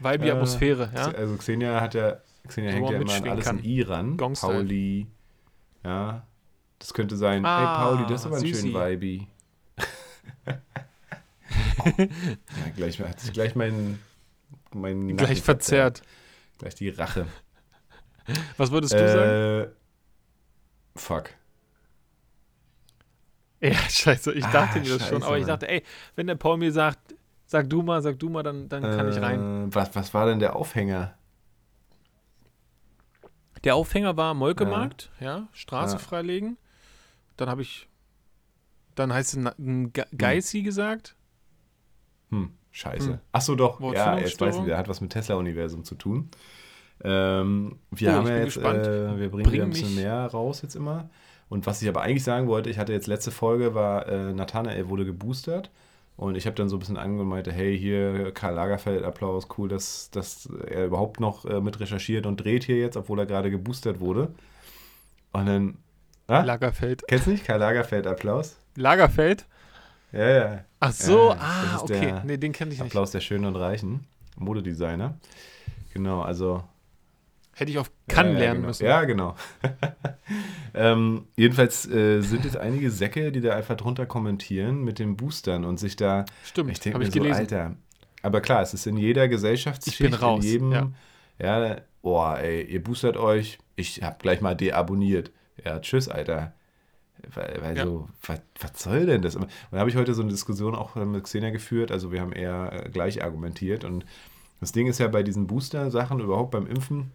[0.00, 1.10] Vibe Äh, Atmosphäre, ja.
[1.12, 3.58] Also Xenia hat ja, Xenia hängt ja immer an alles kann.
[3.58, 4.16] in Iran.
[4.16, 4.52] Gong-Style.
[4.54, 5.06] Pauli,
[5.84, 6.26] ja.
[6.78, 8.70] Das könnte sein, Ah, hey Pauli, das ist aber ein süßi.
[8.70, 9.26] schön Vibe.
[11.98, 13.98] ja, gleich, hat sich gleich mein,
[14.72, 16.02] mein Gleich verzerrt.
[16.58, 17.26] Gleich die Rache.
[18.56, 19.70] Was würdest du sagen?
[19.70, 21.30] Äh, fuck.
[23.60, 25.82] Ja, scheiße, ich ah, dachte mir das schon, scheiße, aber ich dachte, ey,
[26.14, 27.14] wenn der Paul mir sagt,
[27.48, 29.40] sag du mal, sag du mal, dann, dann kann ich rein.
[29.70, 31.14] Äh, was, was war denn der Aufhänger?
[33.64, 35.98] Der Aufhänger war Molkemarkt, ja, Straße Ja.
[35.98, 36.56] freilegen.
[37.36, 37.88] Dann habe ich,
[38.94, 39.44] dann heißt es
[39.92, 41.16] Ge- Geissi gesagt.
[42.30, 43.12] Hm, scheiße.
[43.14, 43.18] Hm.
[43.32, 43.80] Ach so, doch.
[43.92, 46.30] Ja, jetzt weiß ich, der hat was mit Tesla-Universum zu tun.
[47.02, 48.86] Ähm, wir Oh, haben ich ja bin jetzt, gespannt.
[48.86, 51.10] äh, wir bringen Bring ein bisschen mehr raus jetzt immer.
[51.48, 54.88] Und was ich aber eigentlich sagen wollte, ich hatte jetzt letzte Folge, war äh, Nathanael
[54.88, 55.70] wurde geboostert.
[56.18, 60.10] Und ich habe dann so ein bisschen angemeint, hey, hier Karl Lagerfeld, Applaus, cool, dass,
[60.10, 64.00] dass er überhaupt noch äh, mit recherchiert und dreht hier jetzt, obwohl er gerade geboostert
[64.00, 64.34] wurde.
[65.30, 65.78] Und dann,
[66.26, 67.04] ah, Lagerfeld.
[67.06, 67.44] kennst du nicht?
[67.44, 68.56] Karl Lagerfeld, Applaus?
[68.74, 69.46] Lagerfeld?
[70.10, 70.64] Ja, ja.
[70.80, 72.20] Ach so, Ja, ah, okay.
[72.24, 72.88] Nee, den kenne ich nicht.
[72.88, 74.04] Applaus der Schönen und Reichen.
[74.36, 75.14] Modedesigner.
[75.94, 76.64] Genau, also
[77.58, 78.68] Hätte ich auf kann ja, lernen genau.
[78.68, 78.84] müssen.
[78.86, 79.34] Ja, genau.
[80.74, 85.64] ähm, jedenfalls äh, sind jetzt einige Säcke, die da einfach drunter kommentieren mit den Boostern
[85.64, 86.24] und sich da.
[86.44, 87.38] Stimmt, Ich denke mir ich so, gelesen.
[87.40, 87.74] Alter.
[88.22, 90.72] Aber klar, es ist in jeder Gesellschaftsschicht, Ich bin raus, in jedem.
[90.72, 90.90] ja.
[91.40, 93.58] Ja, boah, ey, ihr boostert euch.
[93.76, 95.30] Ich hab gleich mal deabonniert.
[95.64, 96.52] Ja, tschüss, Alter.
[97.34, 97.84] Weil, weil Ja.
[97.84, 99.36] so, was, was soll denn das?
[99.36, 101.90] Und da habe ich heute so eine Diskussion auch mit Xenia geführt.
[101.92, 103.84] Also, wir haben eher äh, gleich argumentiert.
[103.84, 104.04] Und
[104.60, 107.12] das Ding ist ja bei diesen Booster-Sachen, überhaupt beim Impfen,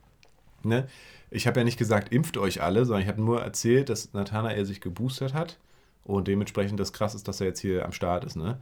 [0.66, 0.88] ne?
[1.32, 4.66] Ich habe ja nicht gesagt, impft euch alle, sondern ich habe nur erzählt, dass Nathanael
[4.66, 5.58] sich geboostert hat
[6.04, 8.60] und dementsprechend das krass ist, dass er jetzt hier am Start ist, ne?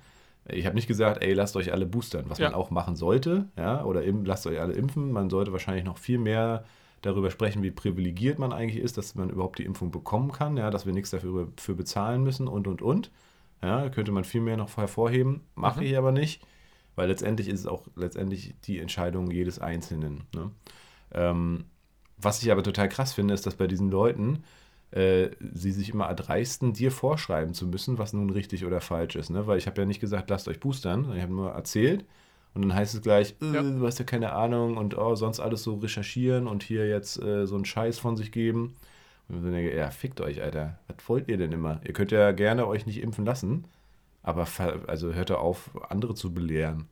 [0.48, 2.46] Ich habe nicht gesagt, ey, lasst euch alle boostern, was Ja.
[2.50, 5.12] man auch machen sollte, ja, oder im, lasst euch alle impfen.
[5.12, 6.64] Man sollte wahrscheinlich noch viel mehr
[7.04, 10.72] darüber sprechen, wie privilegiert man eigentlich ist, dass man überhaupt die Impfung bekommen kann, ja,
[10.72, 13.12] dass wir nichts dafür für bezahlen müssen und und und.
[13.62, 15.86] Ja, könnte man viel mehr noch hervorheben, mache Mhm.
[15.86, 16.42] ich aber nicht,
[16.96, 20.24] weil letztendlich ist es auch letztendlich die Entscheidung jedes Einzelnen.
[20.34, 20.50] Ne?
[21.14, 21.66] Ähm,
[22.22, 24.44] was ich aber total krass finde, ist, dass bei diesen Leuten
[24.92, 29.30] äh, sie sich immer erdreisten, dir vorschreiben zu müssen, was nun richtig oder falsch ist.
[29.30, 29.48] Ne?
[29.48, 32.06] Weil ich habe ja nicht gesagt, lasst euch boostern, sondern ich habe nur erzählt.
[32.54, 33.62] Und dann heißt es gleich, äh, Ja.
[33.64, 37.48] du hast ja keine Ahnung und oh, sonst alles so recherchieren und hier jetzt äh,
[37.48, 38.76] so einen Scheiß von sich geben.
[39.30, 40.78] Und ich denke, ja, fickt euch, Alter.
[40.88, 41.80] Was wollt ihr denn immer?
[41.86, 43.66] Ihr könnt ja gerne euch nicht impfen lassen,
[44.24, 44.46] aber
[44.88, 46.90] also hört auf, andere zu belehren.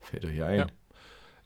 [0.00, 0.58] Fällt euch ein.
[0.58, 0.66] Ja.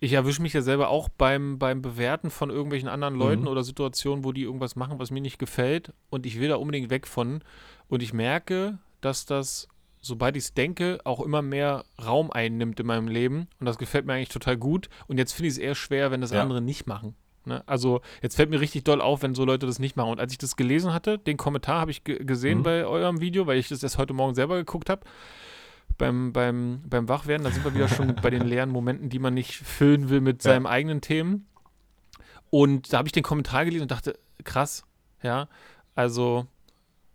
[0.03, 3.47] Ich erwische mich ja selber auch beim, beim Bewerten von irgendwelchen anderen Leuten Mhm.
[3.49, 6.91] oder Situationen, wo die irgendwas machen, was mir nicht gefällt und ich will da unbedingt
[6.91, 7.41] weg von.
[7.89, 9.69] Und ich merke, dass das,
[10.01, 13.47] sobald ich es denke, auch immer mehr Raum einnimmt in meinem Leben.
[13.61, 14.89] Und das gefällt mir eigentlich total gut.
[15.07, 16.43] Und jetzt finde ich es eher schwer, wenn das Ja.
[16.43, 17.15] andere nicht machen.
[17.45, 17.63] Ne?
[17.67, 20.11] Also jetzt fällt mir richtig doll auf, wenn so Leute das nicht machen.
[20.11, 22.63] Und als ich das gelesen hatte, den Kommentar habe ich ge gesehen Mhm.
[22.65, 25.03] bei eurem Video, weil ich das erst heute Morgen selber geguckt habe
[25.99, 29.35] beim, beim, beim Wachwerden, da sind wir wieder schon bei den leeren Momenten, die man
[29.35, 30.53] nicht füllen will mit Ja.
[30.53, 31.47] seinen eigenen Themen.
[32.51, 34.85] Und da habe ich den Kommentar gelesen und dachte, krass,
[35.23, 35.49] ja,
[35.95, 36.47] also,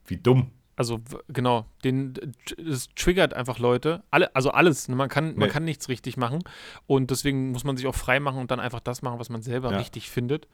[0.05, 0.51] Wie dumm.
[0.75, 2.13] also genau, den,
[2.57, 5.53] es triggert einfach Leute, alle, also alles, ne, man kann, man Nee.
[5.53, 6.39] kann nichts richtig machen
[6.87, 9.41] und deswegen muss man sich auch frei machen und dann einfach das machen, was man
[9.41, 9.77] selber Ja.
[9.77, 10.47] richtig findet.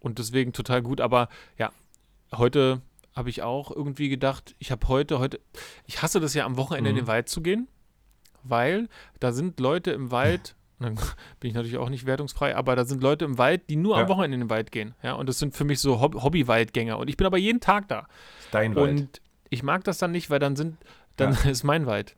[0.00, 1.70] Und deswegen total gut, aber ja,
[2.34, 2.82] heute
[3.14, 5.40] habe ich auch irgendwie gedacht, ich habe heute, heute,
[5.86, 7.00] ich hasse das ja am Wochenende in Mhm.
[7.00, 7.68] den Wald zu gehen,
[8.42, 8.88] weil
[9.20, 10.94] da sind Leute im Wald, dann
[11.38, 14.02] bin ich natürlich auch nicht wertungsfrei, aber da sind Leute im Wald, die nur Ja.
[14.02, 14.94] am Wochenende in den Wald gehen.
[15.02, 16.98] Ja, und das sind für mich so Hob Hobby-Waldgänger.
[16.98, 18.06] Und ich bin aber jeden Tag da.
[18.50, 18.90] Dein Wald.
[18.98, 20.76] Und ich mag das dann nicht, weil dann sind,
[21.16, 21.38] dann Ja.
[21.50, 22.16] ist mein Wald.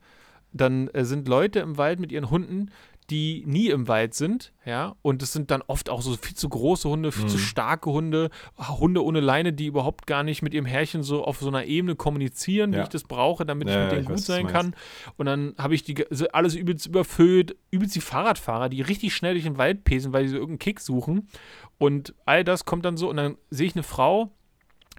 [0.52, 2.70] Dann äh, sind Leute im Wald mit ihren Hunden,
[3.10, 6.48] die nie im Wald sind, ja, und es sind dann oft auch so viel zu
[6.48, 7.40] große Hunde, viel zu Mhm.
[7.40, 11.48] starke Hunde, Hunde ohne Leine, die überhaupt gar nicht mit ihrem Herrchen so auf so
[11.48, 12.82] einer Ebene kommunizieren, wie Ja.
[12.84, 14.74] ich das brauche, damit ich Ja, mit ja, denen ich gut weiß, sein kann.
[15.18, 15.96] Und dann habe ich die
[16.32, 20.30] alles übelst überfüllt, übelst die Fahrradfahrer, die richtig schnell durch den Wald pesen, weil sie
[20.30, 21.28] so irgendeinen Kick suchen.
[21.76, 24.30] Und all das kommt dann so, und dann sehe ich eine Frau,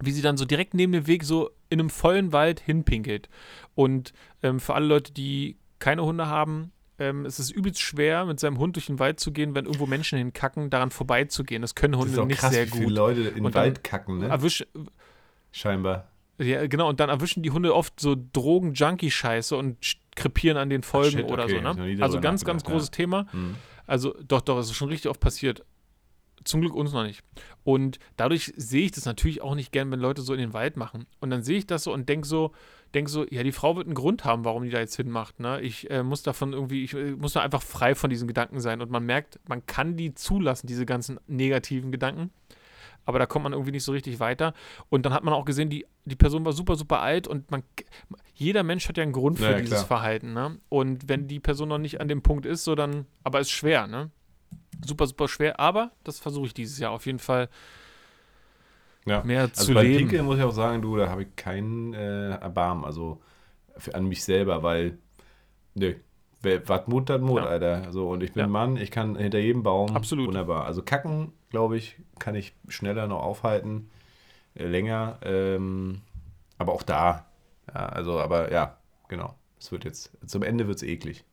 [0.00, 3.28] wie sie dann so direkt neben dem Weg so in einem vollen Wald hinpinkelt.
[3.74, 4.12] Und
[4.44, 8.58] ähm, für alle Leute, die keine Hunde haben, ähm, es ist übelst schwer, mit seinem
[8.58, 11.62] Hund durch den Wald zu gehen, wenn irgendwo Menschen hinkacken, daran vorbeizugehen.
[11.62, 12.94] Das können das Hunde ist auch nicht krass, sehr wie viele gut.
[12.94, 14.28] Leute in den Wald kacken, ne?
[14.28, 14.64] Erwisch,
[15.52, 16.08] Scheinbar.
[16.38, 19.78] ja, genau, und dann erwischen die Hunde oft so Drogen-Junkie-Scheiße und
[20.14, 21.74] krepieren an den Folgen shit, oder okay, so.
[21.74, 22.02] Ne?
[22.02, 23.26] Also ganz, ganz großes Thema.
[23.32, 23.56] Hm.
[23.86, 25.64] Also doch, doch, es ist schon richtig oft passiert.
[26.44, 27.22] Zum Glück uns noch nicht.
[27.64, 30.76] Und dadurch sehe ich das natürlich auch nicht gern, wenn Leute so in den Wald
[30.76, 31.06] machen.
[31.20, 32.52] Und dann sehe ich das so und denke so,
[32.96, 35.38] denk so, ja, die Frau wird einen Grund haben, warum die da jetzt hinmacht.
[35.38, 35.60] Ne?
[35.60, 38.80] Ich äh, muss davon irgendwie, ich äh, muss da einfach frei von diesen Gedanken sein.
[38.80, 42.30] Und man merkt, man kann die zulassen, diese ganzen negativen Gedanken.
[43.04, 44.52] Aber da kommt man irgendwie nicht so richtig weiter.
[44.88, 47.62] Und dann hat man auch gesehen, die, die Person war super, super alt und man,
[48.34, 49.86] jeder Mensch hat ja einen Grund für Ja, ja, dieses klar.
[49.86, 50.32] Verhalten.
[50.32, 50.58] Ne?
[50.68, 53.86] Und wenn die Person noch nicht an dem Punkt ist, so dann, aber ist schwer,
[53.86, 54.10] ne?
[54.84, 57.48] Super, super schwer, aber das versuche ich dieses Jahr auf jeden Fall
[59.06, 59.22] Ja.
[59.24, 59.98] mehr Also zu beim leben.
[59.98, 63.22] Pinkeln muss ich auch sagen, du, da habe ich keinen äh, Erbarmen, also
[63.78, 64.98] für, an mich selber, weil,
[65.74, 65.94] nö,
[66.42, 67.46] was Mut, das Mut, Ja.
[67.48, 67.92] Alter.
[67.92, 68.46] So, und ich bin Ja.
[68.46, 70.28] Mann, ich kann hinter jedem Baum, Absolut.
[70.28, 70.64] wunderbar.
[70.64, 73.90] Also kacken, glaube ich, kann ich schneller noch aufhalten,
[74.54, 76.02] äh, länger, ähm,
[76.58, 77.26] aber auch da,
[77.68, 78.76] ja, also, aber ja,
[79.08, 81.24] genau, es wird jetzt, zum Ende wird es eklig.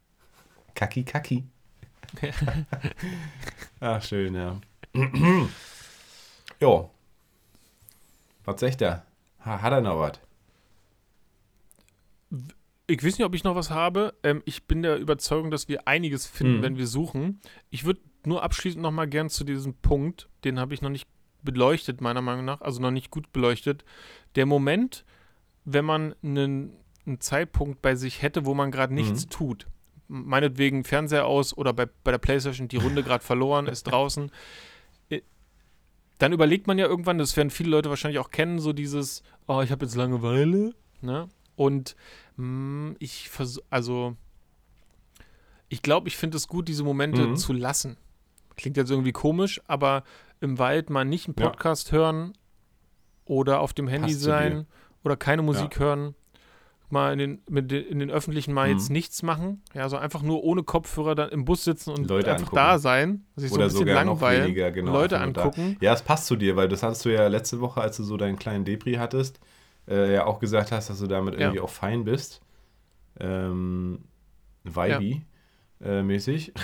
[0.76, 1.44] Kaki, kaki.
[3.80, 4.60] Ach, schön, ja.
[6.60, 6.90] jo.
[8.46, 9.06] Was sagt er?
[9.46, 10.20] Ha, hat er noch was?
[12.88, 14.14] Ich weiß nicht, ob ich noch was habe.
[14.24, 16.62] Ähm, ich bin der Überzeugung, dass wir einiges finden, Mhm.
[16.62, 17.40] wenn wir suchen.
[17.70, 21.08] Ich würde nur abschließend noch mal gern zu diesem Punkt, den habe ich noch nicht
[21.44, 23.84] beleuchtet, meiner Meinung nach, also noch nicht gut beleuchtet.
[24.36, 25.06] Der Moment,
[25.66, 26.74] wenn man einen
[27.06, 29.30] einen Zeitpunkt bei sich hätte, wo man gerade nichts Mhm.
[29.30, 29.68] tut.
[30.08, 34.32] Meinetwegen Fernseher aus oder bei, bei der Playstation die Runde gerade verloren, ist draußen.
[36.20, 39.62] Dann überlegt man ja irgendwann, das werden viele Leute wahrscheinlich auch kennen, so dieses, oh,
[39.62, 40.74] ich habe jetzt Langeweile.
[41.02, 41.28] Ne?
[41.56, 41.96] Und
[42.38, 44.16] mh, ich versuche, also
[45.70, 47.36] ich glaube, ich finde es gut, diese Momente Mhm.
[47.36, 47.98] zu lassen.
[48.56, 50.04] Klingt jetzt irgendwie komisch, aber
[50.40, 51.50] im Wald mal nicht einen Ja.
[51.50, 52.34] Podcast hören
[53.26, 54.68] oder auf dem Handy sein
[55.04, 56.14] oder keine Musik hören.
[56.94, 58.74] Mal in den, mit den, in den öffentlichen mal Mhm.
[58.78, 59.62] jetzt nichts machen.
[59.74, 62.56] Ja, so einfach nur ohne Kopfhörer dann im Bus sitzen und Leute einfach angucken.
[62.56, 65.42] da sein, sich so Oder ein bisschen sogar noch langweilen, weniger, genau, Leute nur da.
[65.44, 65.78] angucken.
[65.82, 68.16] Ja, es passt zu dir, weil das hattest du ja letzte Woche, als du so
[68.16, 69.40] deinen kleinen Depri hattest,
[69.90, 71.42] äh, ja auch gesagt hast, dass du damit Ja.
[71.42, 72.40] irgendwie auch fein bist.
[73.20, 74.06] Ähm,
[74.64, 75.22] Vibe
[75.84, 76.54] äh, mäßig.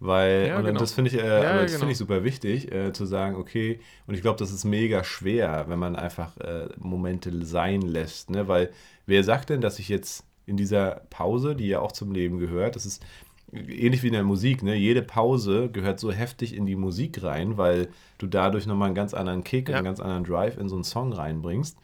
[0.00, 0.78] Weil, Ja, und genau.
[0.78, 1.78] das finde ich, äh, Ja, das genau.
[1.80, 5.64] finde ich super wichtig, äh, zu sagen, okay, und ich glaube, das ist mega schwer,
[5.68, 8.46] wenn man einfach äh, Momente sein lässt, ne?
[8.46, 8.70] Weil
[9.08, 12.76] wer sagt denn, dass ich jetzt in dieser Pause, die ja auch zum Leben gehört,
[12.76, 13.04] das ist
[13.52, 14.74] ähnlich wie in der Musik, ne?
[14.74, 17.88] Jede Pause gehört so heftig in die Musik rein, weil
[18.18, 19.76] du dadurch nochmal einen ganz anderen Kick Ja.
[19.76, 21.78] einen ganz anderen Drive in so einen Song reinbringst.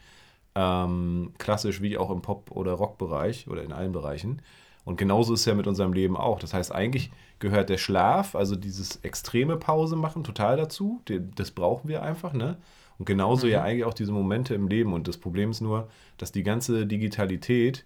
[0.55, 4.41] Ähm, klassisch wie auch im Pop- oder Rockbereich oder in allen Bereichen.
[4.85, 6.39] Und genauso ist es ja mit unserem Leben auch.
[6.39, 11.01] Das heißt, eigentlich gehört der Schlaf, also dieses extreme Pause machen, total dazu.
[11.35, 12.59] Das brauchen wir einfach, ne?
[12.99, 13.53] Und genauso Mhm.
[13.53, 14.93] ja eigentlich auch diese Momente im Leben.
[14.93, 15.89] Und das Problem ist nur,
[16.19, 17.85] dass die ganze Digitalität,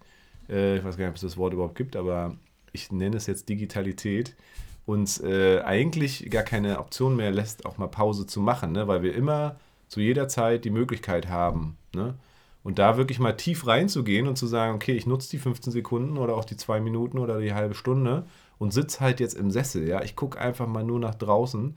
[0.49, 2.37] äh, ich weiß gar nicht, ob es das Wort überhaupt gibt, aber
[2.73, 4.37] ich nenne es jetzt Digitalität,
[4.87, 8.89] uns äh, eigentlich gar keine Option mehr lässt, auch mal Pause zu machen, ne?
[8.89, 9.57] weil wir immer
[9.89, 11.77] zu jeder Zeit die Möglichkeit haben.
[11.95, 12.15] Ne?
[12.63, 16.19] Und da wirklich mal tief reinzugehen und zu sagen, okay, ich nutze die 15 Sekunden
[16.19, 18.25] oder auch die zwei Minuten oder die halbe Stunde
[18.59, 19.87] und sitze halt jetzt im Sessel.
[19.87, 21.77] Ja, ich gucke einfach mal nur nach draußen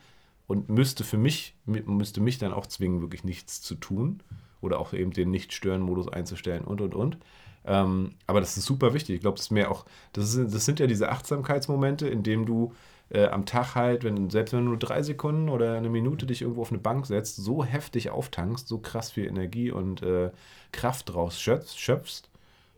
[0.51, 4.21] und müsste für mich, mi- müsste mich dann auch zwingen, wirklich nichts zu tun
[4.61, 7.17] oder auch eben den Nicht-Stören-Modus einzustellen und und und.
[7.65, 9.15] Ähm, aber das ist super wichtig.
[9.15, 12.45] Ich glaube, das ist mehr auch, das, ist, das sind ja diese Achtsamkeitsmomente, in denen
[12.45, 12.73] du
[13.09, 16.41] äh, am Tag halt, wenn, selbst wenn du nur drei Sekunden oder eine Minute dich
[16.41, 20.31] irgendwo auf eine Bank setzt, so heftig auftankst, so krass viel Energie und äh,
[20.71, 21.79] Kraft draus schöpfst.
[21.79, 22.29] schöpfst.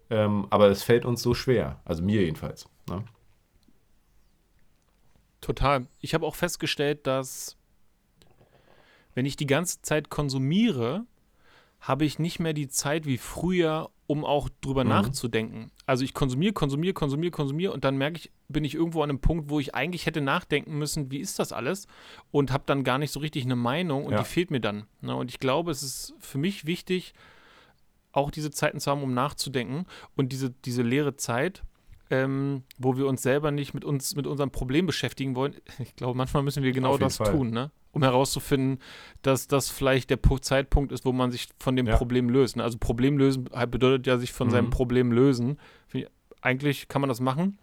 [0.09, 1.79] Ähm, aber es fällt uns so schwer.
[1.85, 2.67] Also mir jedenfalls.
[2.89, 3.03] Ne?
[5.41, 5.87] Total.
[5.99, 7.57] Ich habe auch festgestellt, dass
[9.15, 11.05] wenn ich die ganze Zeit konsumiere,
[11.79, 14.89] habe ich nicht mehr die Zeit wie früher, um auch drüber Mhm.
[14.91, 15.71] nachzudenken.
[15.85, 19.19] Also ich konsumiere, konsumiere, konsumiere, konsumiere und dann merke ich, bin ich irgendwo an einem
[19.19, 21.87] Punkt, wo ich eigentlich hätte nachdenken müssen, wie ist das alles?
[22.31, 24.19] Und habe dann gar nicht so richtig eine Meinung und Ja.
[24.19, 24.85] die fehlt mir dann.
[25.01, 25.13] Ne?
[25.15, 27.13] Und ich glaube, es ist für mich wichtig,
[28.13, 29.85] auch diese Zeiten zu haben, um nachzudenken
[30.15, 31.63] und diese, diese leere Zeit,
[32.09, 35.55] ähm, wo wir uns selber nicht mit uns, mit unserem Problem beschäftigen wollen.
[35.79, 37.31] Ich glaube, manchmal müssen wir genau das Fall.
[37.31, 37.71] tun, ne?
[37.93, 38.79] Um herauszufinden,
[39.21, 41.95] dass das vielleicht der Pu- Zeitpunkt ist, wo man sich von dem Ja.
[41.95, 42.57] Problem löst.
[42.57, 42.63] Ne?
[42.63, 44.51] Also Problem lösen halt bedeutet ja sich von Mhm.
[44.51, 45.57] seinem Problem lösen.
[46.41, 47.57] Eigentlich kann man das machen.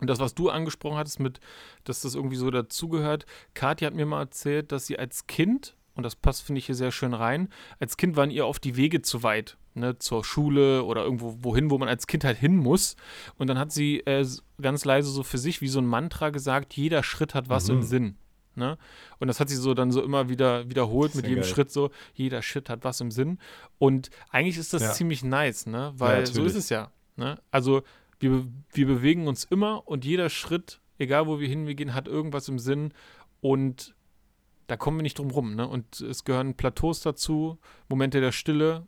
[0.00, 1.40] Und das, was du angesprochen hattest, mit,
[1.84, 3.26] dass das irgendwie so dazugehört.
[3.54, 6.74] Kathi hat mir mal erzählt, dass sie als Kind, und das passt, finde ich, hier
[6.74, 7.48] sehr schön rein,
[7.78, 9.56] als Kind waren ihr oft die Wege zu weit.
[9.74, 12.96] Ne, zur Schule oder irgendwo wohin, wo man als Kind halt hin muss.
[13.38, 14.26] Und dann hat sie äh,
[14.60, 17.74] ganz leise so für sich wie so ein Mantra gesagt, jeder Schritt hat was Mhm.
[17.76, 18.16] im Sinn.
[18.60, 18.78] Ne?
[19.18, 21.50] Und das hat sie so dann so immer wieder wiederholt mit jedem geil.
[21.50, 23.38] Schritt so, jeder Schritt hat was im Sinn.
[23.78, 24.92] Und eigentlich ist das Ja.
[24.92, 25.92] ziemlich nice, ne?
[25.96, 26.52] Weil so natürlich.
[26.52, 26.92] ist es ja.
[27.16, 27.38] Ne?
[27.50, 27.82] Also
[28.20, 32.58] wir, wir bewegen uns immer und jeder Schritt, egal wo wir hingehen, hat irgendwas im
[32.58, 32.92] Sinn
[33.40, 33.94] und
[34.66, 35.56] da kommen wir nicht drum rum.
[35.56, 35.66] Ne?
[35.66, 37.58] Und es gehören Plateaus dazu,
[37.88, 38.86] Momente der Stille,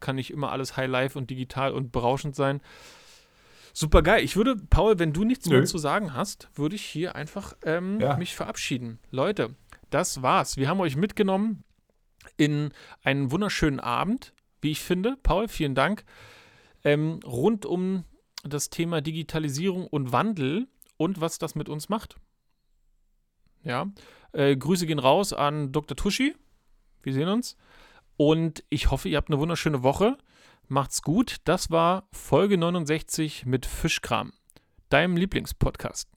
[0.00, 2.60] kann nicht immer alles High Life und digital und berauschend sein.
[3.72, 4.24] Super geil.
[4.24, 5.56] Ich würde, Paul, wenn du nichts Nö.
[5.56, 8.16] mehr zu sagen hast, würde ich hier einfach ähm, Ja.
[8.16, 8.98] mich verabschieden.
[9.10, 9.54] Leute,
[9.90, 10.56] das war's.
[10.56, 11.64] Wir haben euch mitgenommen
[12.36, 15.16] in einen wunderschönen Abend, wie ich finde.
[15.22, 16.04] Paul, vielen Dank.
[16.84, 18.04] Ähm, rund um
[18.42, 20.66] das Thema Digitalisierung und Wandel
[20.96, 22.16] und was das mit uns macht.
[23.64, 23.86] Ja.
[24.32, 25.96] Äh, Grüße gehen raus an Dr.
[25.96, 26.34] Tuschi.
[27.02, 27.56] Wir sehen uns.
[28.16, 30.16] Und ich hoffe, ihr habt eine wunderschöne Woche.
[30.70, 31.38] Macht's gut.
[31.44, 34.32] Das war Folge 69 mit Fischkram,
[34.88, 36.08] deinem Lieblingspodcast.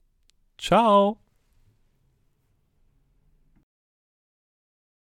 [0.58, 1.23] Ciao.